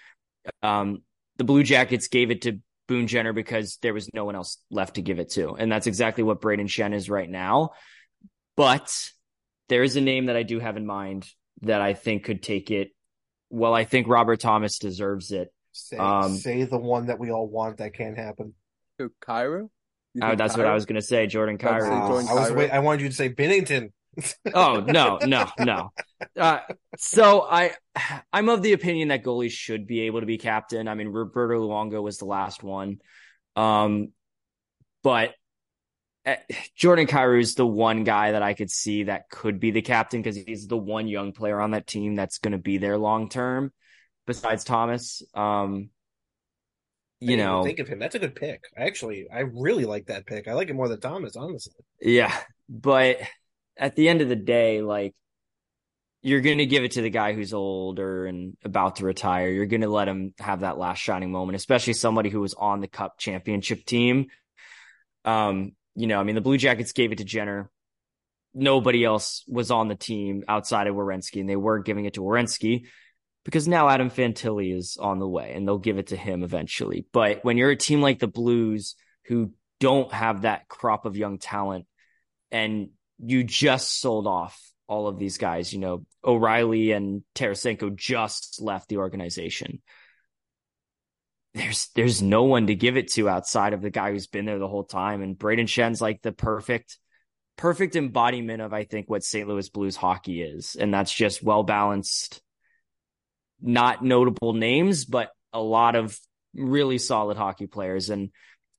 [0.64, 1.04] Um,
[1.38, 4.96] the Blue Jackets gave it to Boone Jenner because there was no one else left
[4.96, 5.56] to give it to.
[5.56, 7.72] And that's exactly what Brayden Schenn is right now.
[8.58, 8.94] But
[9.72, 11.26] there is a name that I do have in mind
[11.62, 12.90] that I think could take it.
[13.50, 15.48] Well, I think Robert Thomas deserves it.
[15.72, 18.54] Say, Um, say the one that we all want that can't happen.
[18.98, 19.70] Who, Kyrou?
[20.14, 22.02] You think that's what I was going to say, Jordan About to say Kyrie.
[22.02, 22.56] Uh, I was Kyrou.
[22.58, 23.94] wait, I wanted you to say Binnington.
[24.54, 25.94] oh no, no, no.
[26.38, 26.60] Uh,
[26.98, 27.72] so I,
[28.34, 30.90] I'm of the opinion that goalies should be able to be captain.
[30.90, 32.98] I mean, Roberto Luongo was the last one,
[33.56, 34.10] um,
[35.02, 35.34] but
[36.76, 40.22] Jordan Kyrou is the one guy that I could see that could be the captain
[40.22, 43.30] because he's the one young player on that team that's going to be there long
[43.30, 43.72] term.
[44.28, 45.90] Besides Thomas, um,
[47.20, 47.98] you know, think of him.
[48.00, 48.64] That's a good pick.
[48.78, 50.48] Actually, I really like that pick.
[50.48, 51.74] I like it more than Thomas, honestly.
[52.00, 52.36] Yeah,
[52.70, 53.18] but
[53.78, 55.16] at the end of the day, like
[56.22, 59.50] you're going to give it to the guy who's older and about to retire.
[59.50, 62.80] You're going to let him have that last shining moment, especially somebody who was on
[62.80, 64.28] the Cup championship team.
[65.26, 67.70] Um, you know, I mean, the Blue Jackets gave it to Jenner.
[68.54, 72.22] Nobody else was on the team outside of Werenski, and they weren't giving it to
[72.22, 72.86] Werenski
[73.46, 77.06] because now Adam Fantilli is on the way, and they'll give it to him eventually.
[77.12, 81.38] But when you're a team like the Blues who don't have that crop of young
[81.40, 81.86] talent,
[82.52, 82.90] and
[83.20, 84.60] you just sold off
[84.92, 85.72] all of these guys.
[85.72, 89.82] You know, O'Reilly and Tarasenko just left the organization.
[91.54, 94.60] There's there's no one to give it to outside of the guy who's been there
[94.60, 95.22] the whole time.
[95.22, 96.98] And Brayden Schenn's like the perfect
[97.58, 99.48] perfect embodiment of I think what St.
[99.48, 100.76] Louis Blues hockey is.
[100.76, 102.42] And that's just well balanced,
[103.62, 106.18] not notable names, but a lot of
[106.54, 108.10] really solid hockey players.
[108.10, 108.32] And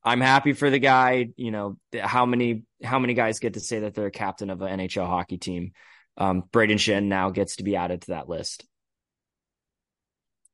[0.02, 1.28] I'm happy for the guy.
[1.36, 4.62] You know, how many how many guys get to say that they're a captain of
[4.62, 5.72] an NHL hockey team?
[6.16, 8.64] Um, Brayden Schenn now gets to be added to that list.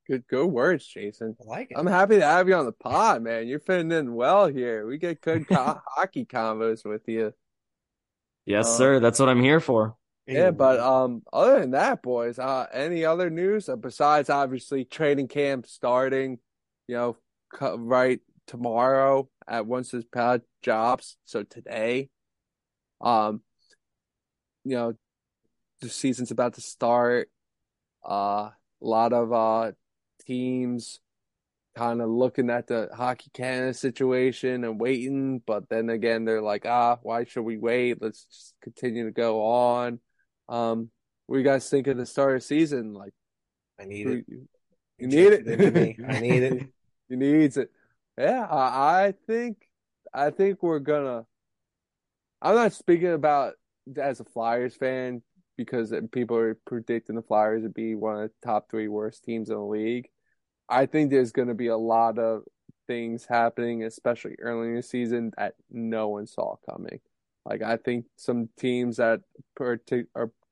[0.08, 1.36] Good, good words, Jason.
[1.38, 1.76] I like it.
[1.78, 3.46] I'm happy to have you on the pod, man.
[3.46, 4.86] You're fitting in well here.
[4.86, 7.34] We get good co- hockey combos with you.
[8.46, 9.00] Yes, Uh, sir.
[9.00, 9.96] That's what I'm here for.
[10.26, 15.28] Yeah, but um, other than that, boys, uh, any other news uh, besides obviously training
[15.28, 16.38] camp starting?
[16.86, 17.16] You know,
[17.52, 21.18] co- right tomorrow at once this pad jobs.
[21.26, 22.08] So today,
[23.02, 23.42] um,
[24.64, 24.94] you know,
[25.82, 27.30] the season's about to start.
[28.08, 28.50] Uh,
[28.80, 29.72] a lot of uh
[30.28, 31.00] teams
[31.78, 36.66] kind of looking at the Hockey Canada situation and waiting, but then again, they're like,
[36.66, 38.02] ah, why should we wait?
[38.02, 40.00] Let's just continue to go on.
[40.48, 40.90] Um,
[41.26, 42.94] what do you guys think of the start of the season?
[42.94, 43.12] Like,
[43.80, 44.48] I need you, it.
[44.98, 45.46] you need it.
[45.46, 45.96] It.
[46.08, 46.68] I need it.
[47.08, 47.70] you needs it.
[48.18, 49.58] Yeah, I, I think,
[50.12, 51.26] I think we're gonna.
[52.42, 53.54] I'm not speaking about
[53.96, 55.22] as a Flyers fan
[55.56, 59.48] because people are predicting the Flyers to be one of the top three worst teams
[59.48, 60.08] in the league.
[60.68, 62.42] I think there's going to be a lot of
[62.86, 67.00] things happening, especially early in the season, that no one saw coming.
[67.44, 69.20] Like I think some teams that
[69.60, 69.80] are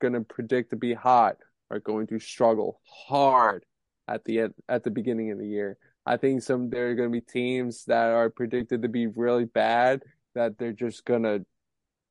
[0.00, 1.36] going to predict to be hot
[1.70, 3.64] are going to struggle hard
[4.08, 5.76] at the end, at the beginning of the year.
[6.06, 9.44] I think some there are going to be teams that are predicted to be really
[9.44, 10.02] bad
[10.34, 11.40] that they're just gonna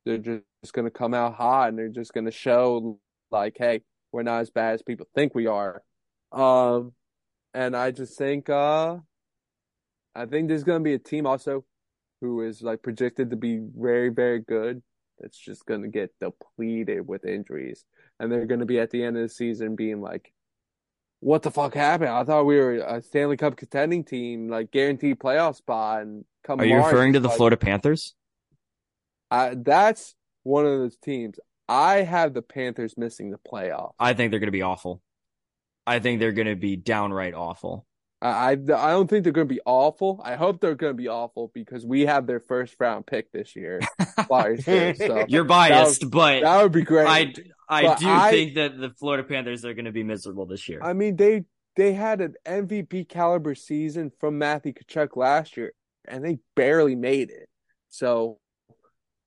[0.05, 2.99] they're just gonna come out hot and they're just gonna show
[3.31, 5.81] like, hey, we're not as bad as people think we are.
[6.31, 6.91] Um,
[7.55, 8.97] and I just think uh
[10.13, 11.65] I think there's gonna be a team also
[12.21, 14.83] who is like projected to be very, very good
[15.19, 17.85] that's just gonna get depleted with injuries.
[18.19, 20.33] And they're gonna be at the end of the season being like,
[21.21, 22.09] What the fuck happened?
[22.09, 26.59] I thought we were a Stanley Cup contending team, like guaranteed playoff spot and come
[26.59, 28.13] Are you March, referring to the like, Florida Panthers?
[29.31, 30.13] I, that's
[30.43, 31.39] one of those teams.
[31.67, 33.93] I have the Panthers missing the playoffs.
[33.97, 35.01] I think they're going to be awful.
[35.87, 37.85] I think they're going to be downright awful.
[38.21, 40.19] I, I don't think they're going to be awful.
[40.23, 43.55] I hope they're going to be awful because we have their first round pick this
[43.55, 43.81] year.
[44.27, 47.07] Flyers so You're biased, but that would be great.
[47.07, 47.33] I
[47.69, 50.67] I But do I- think that the Florida Panthers are going to be miserable this
[50.67, 50.79] year.
[50.81, 51.43] I mean, they
[51.75, 55.73] they had an MVP caliber season from Matthew Tkachuk last year,
[56.07, 57.49] and they barely made it.
[57.89, 58.39] So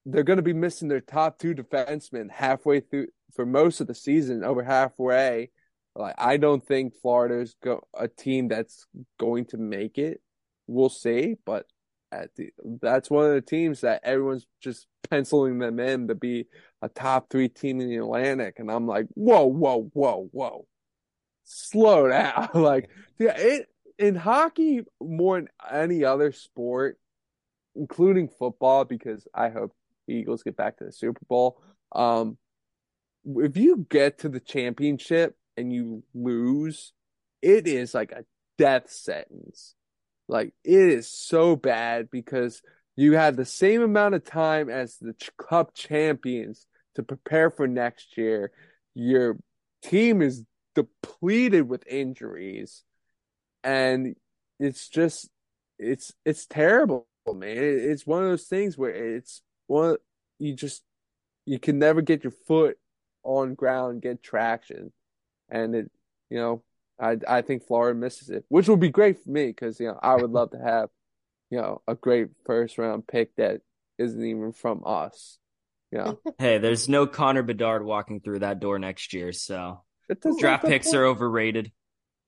[0.06, 3.94] they're going to be missing their top two defensemen halfway through for most of the
[3.94, 5.50] season, over halfway.
[5.98, 8.86] Like I don't think Florida's go a team that's
[9.18, 10.20] going to make it.
[10.68, 11.66] We'll see, but
[12.12, 12.50] at the
[12.80, 16.46] that's one of the teams that everyone's just penciling them in to be
[16.82, 20.66] a top three team in the Atlantic, and I'm like, whoa, whoa, whoa, whoa,
[21.44, 22.48] slow down.
[22.54, 23.66] like, yeah, it
[23.98, 26.96] in hockey more than any other sport,
[27.74, 29.74] including football, because I hope
[30.06, 31.60] the Eagles get back to the Super Bowl.
[31.90, 32.38] Um,
[33.24, 36.92] if you get to the championship and you lose,
[37.42, 38.24] it is like a
[38.56, 39.74] death sentence.
[40.28, 42.62] Like it is so bad because
[42.96, 48.16] you have the same amount of time as the cup champions to prepare for next
[48.16, 48.52] year.
[48.94, 49.36] Your
[49.82, 50.44] team is
[50.74, 52.84] depleted with injuries
[53.64, 54.14] and
[54.60, 55.28] it's just
[55.78, 57.56] it's it's terrible, man.
[57.56, 59.96] It's one of those things where it's one
[60.38, 60.82] you just
[61.46, 62.78] you can never get your foot
[63.22, 64.92] on ground, get traction,
[65.50, 65.90] and it
[66.30, 66.62] you know
[67.00, 69.98] I I think Florida misses it, which would be great for me because you know
[70.02, 70.90] I would love to have
[71.50, 73.60] you know a great first round pick that
[73.98, 75.38] isn't even from us.
[75.92, 79.82] You know, hey, there's no Connor Bedard walking through that door next year, so
[80.38, 81.72] draft picks are overrated.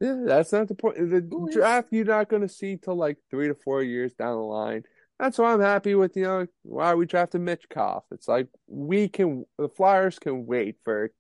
[0.01, 0.97] Yeah, that's not the point.
[0.97, 4.43] The draft you're not going to see till like three to four years down the
[4.43, 4.85] line.
[5.19, 8.03] That's why I'm happy with you know why we drafted Michkov.
[8.11, 11.11] It's like we can the Flyers can wait for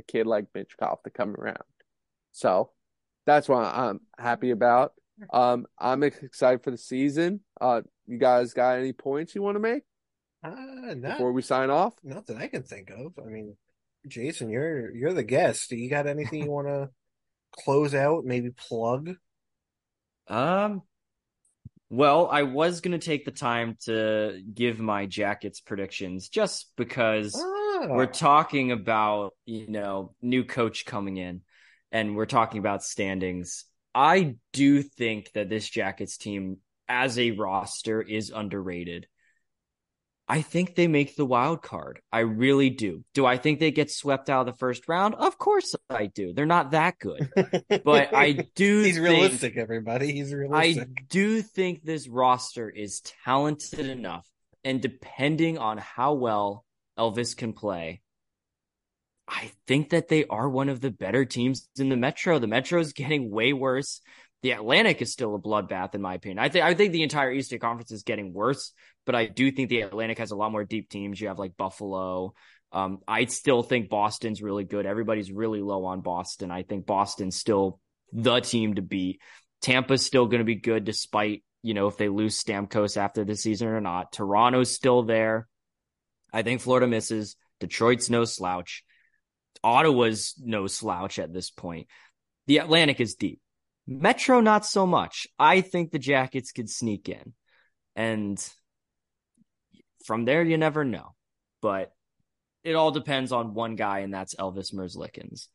[0.00, 1.62] a kid like Michkov to come around.
[2.32, 2.70] So
[3.26, 4.92] that's why I'm happy about.
[5.32, 7.40] Um, I'm excited for the season.
[7.60, 9.82] Uh, you guys got any points you want to make
[10.42, 10.50] uh,
[10.96, 11.92] not, before we sign off?
[12.02, 13.12] Not that I can think of.
[13.18, 13.56] I mean,
[14.08, 15.68] Jason, you're you're the guest.
[15.70, 16.88] Do you got anything you want to
[17.64, 18.24] close out?
[18.24, 19.10] Maybe plug?
[20.28, 20.82] Um.
[21.92, 27.59] Well, I was gonna take the time to give my jackets predictions just because Ah.
[27.88, 31.42] We're talking about you know new coach coming in,
[31.92, 33.64] and we're talking about standings.
[33.94, 36.58] I do think that this jackets team
[36.88, 39.06] as a roster is underrated.
[40.28, 42.00] I think they make the wild card.
[42.12, 43.02] I really do.
[43.14, 45.16] Do I think they get swept out of the first round?
[45.16, 46.32] Of course I do.
[46.32, 47.28] They're not that good.
[47.84, 50.12] But I do He's think- realistic, everybody.
[50.12, 50.88] He's realistic.
[50.88, 54.24] I do think this roster is talented enough,
[54.62, 56.64] and depending on how well
[57.00, 58.02] Elvis can play,
[59.26, 62.38] I think that they are one of the better teams in the Metro.
[62.38, 64.00] The Metro is getting way worse.
[64.42, 66.38] The Atlantic is still a bloodbath, in my opinion.
[66.38, 68.72] I think I think the entire Eastern Conference is getting worse,
[69.04, 71.20] but I do think the Atlantic has a lot more deep teams.
[71.20, 72.34] You have like Buffalo.
[72.72, 74.86] Um, I still think Boston's really good.
[74.86, 76.50] Everybody's really low on Boston.
[76.50, 77.80] I think Boston's still
[78.12, 79.20] the team to beat.
[79.60, 83.36] Tampa's still going to be good despite, you know, if they lose Stamkos after the
[83.36, 84.12] season or not.
[84.12, 85.48] Toronto's still there.
[86.32, 87.36] I think Florida misses.
[87.58, 88.84] Detroit's no slouch.
[89.62, 91.86] Ottawa's no slouch at this point.
[92.46, 93.40] The Atlantic is deep.
[93.86, 95.26] Metro, not so much.
[95.38, 97.34] I think the Jackets could sneak in.
[97.96, 98.42] And
[100.04, 101.14] from there, you never know.
[101.60, 101.92] But
[102.64, 105.48] it all depends on one guy, and that's Elvis Merzlikins.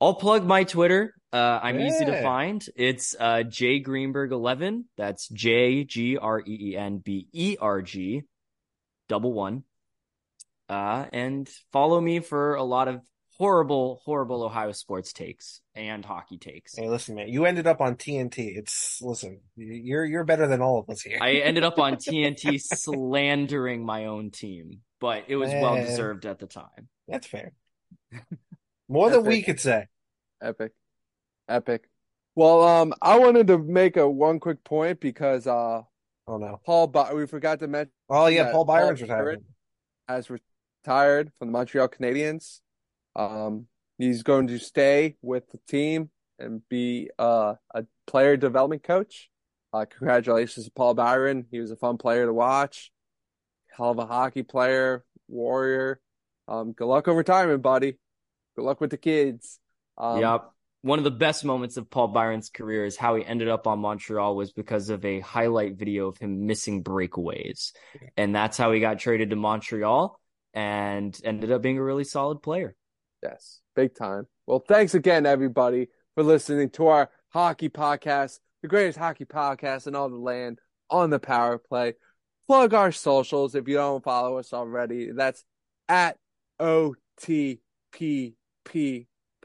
[0.00, 1.14] I'll plug my Twitter.
[1.32, 2.64] Uh, I'm easy to find.
[2.76, 4.86] It's uh, J Greenberg 11.
[4.96, 8.22] That's J G R E E N B E R G,
[9.08, 9.64] double one.
[10.68, 13.00] Uh, and follow me for a lot of
[13.38, 16.76] horrible, horrible Ohio sports takes and hockey takes.
[16.76, 17.28] Hey, listen, man.
[17.28, 18.56] You ended up on TNT.
[18.56, 19.40] It's listen.
[19.56, 21.18] You're you're better than all of us here.
[21.20, 26.38] I ended up on TNT slandering my own team, but it was well deserved at
[26.38, 26.88] the time.
[27.06, 27.52] That's fair.
[28.88, 29.86] More than we could say.
[30.42, 30.72] Epic.
[31.48, 31.88] Epic.
[32.34, 35.82] Well, um, I wanted to make a one quick point because uh
[36.28, 36.60] Oh no.
[36.64, 39.44] Paul By- we forgot to mention Oh yeah, Paul Byron's Paul retired.
[40.06, 42.60] has retired from the Montreal Canadiens.
[43.16, 49.30] Um, he's going to stay with the team and be uh, a player development coach.
[49.72, 51.46] Uh, congratulations to Paul Byron.
[51.50, 52.92] He was a fun player to watch.
[53.76, 56.00] Hell of a hockey player, warrior.
[56.46, 57.98] Um, good luck on retirement, buddy.
[58.56, 59.58] Good luck with the kids.
[59.96, 60.50] Um, yep.
[60.82, 63.80] One of the best moments of Paul Byron's career is how he ended up on
[63.80, 67.72] Montreal was because of a highlight video of him missing breakaways.
[68.16, 70.20] And that's how he got traded to Montreal
[70.54, 72.76] and ended up being a really solid player.
[73.22, 74.28] Yes, big time.
[74.46, 79.96] Well, thanks again, everybody, for listening to our hockey podcast, the greatest hockey podcast in
[79.96, 80.60] all the land
[80.90, 81.94] on the power play.
[82.46, 85.10] Plug our socials if you don't follow us already.
[85.12, 85.44] That's
[85.88, 86.16] at
[86.60, 87.58] OTPP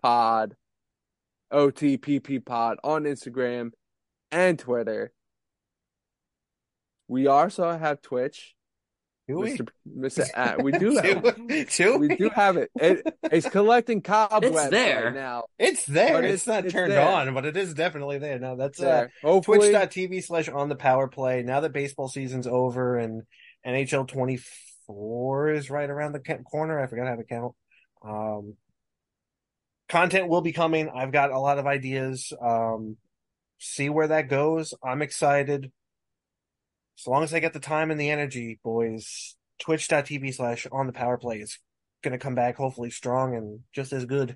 [0.01, 0.55] pod,
[1.53, 3.71] OTPP pod on Instagram
[4.31, 5.11] and Twitter.
[7.07, 8.55] We also have Twitch.
[9.27, 9.57] Do we?
[9.57, 9.67] Mr.
[9.87, 10.25] Mr.
[10.35, 12.69] Uh, we do have do, do we do have it.
[12.75, 15.05] it it's collecting cobwebs It's there.
[15.05, 15.43] right now.
[15.57, 16.21] It's there.
[16.23, 17.07] It's, it's- not it's turned there.
[17.07, 18.37] on, but it is definitely there.
[18.37, 19.11] Now that's uh, There.
[19.23, 21.41] Hopefully, twitch.tv slash on the power play.
[21.41, 23.21] Now that baseball season's over and
[23.65, 26.19] NHL 24 is right around the
[26.51, 27.53] corner, I forgot how to count.
[28.05, 28.55] Um,
[29.93, 30.89] content will be coming.
[30.89, 32.33] I've got a lot of ideas.
[32.41, 32.97] Um,
[33.59, 34.73] see where that goes.
[34.83, 35.71] I'm excited.
[36.99, 40.93] As long as I get the time and the energy, boys, twitch.tv slash on the
[40.93, 41.59] power play is
[42.03, 44.35] going to come back hopefully strong and just as good.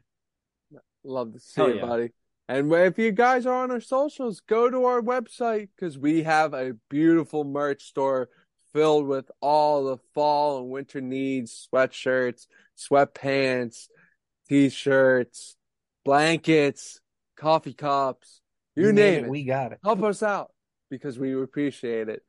[1.03, 1.85] love to see Hell it, yeah.
[1.87, 2.09] buddy.
[2.47, 6.53] And if you guys are on our socials, go to our website because we have
[6.53, 8.29] a beautiful merch store
[8.73, 12.45] filled with all the fall and winter needs sweatshirts,
[12.77, 13.87] sweatpants,
[14.49, 15.55] t shirts,
[16.05, 16.99] blankets,
[17.35, 18.41] coffee cups,
[18.75, 19.79] you, you name, it, We got it.
[19.83, 20.51] Help us out
[20.89, 22.23] because we appreciate it.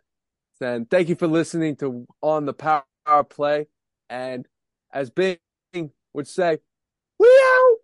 [0.60, 2.84] And thank you for listening to On the Power
[3.28, 3.68] Play.
[4.10, 4.46] And
[4.92, 5.38] as Bing
[6.12, 6.58] would say,
[7.18, 7.76] we out.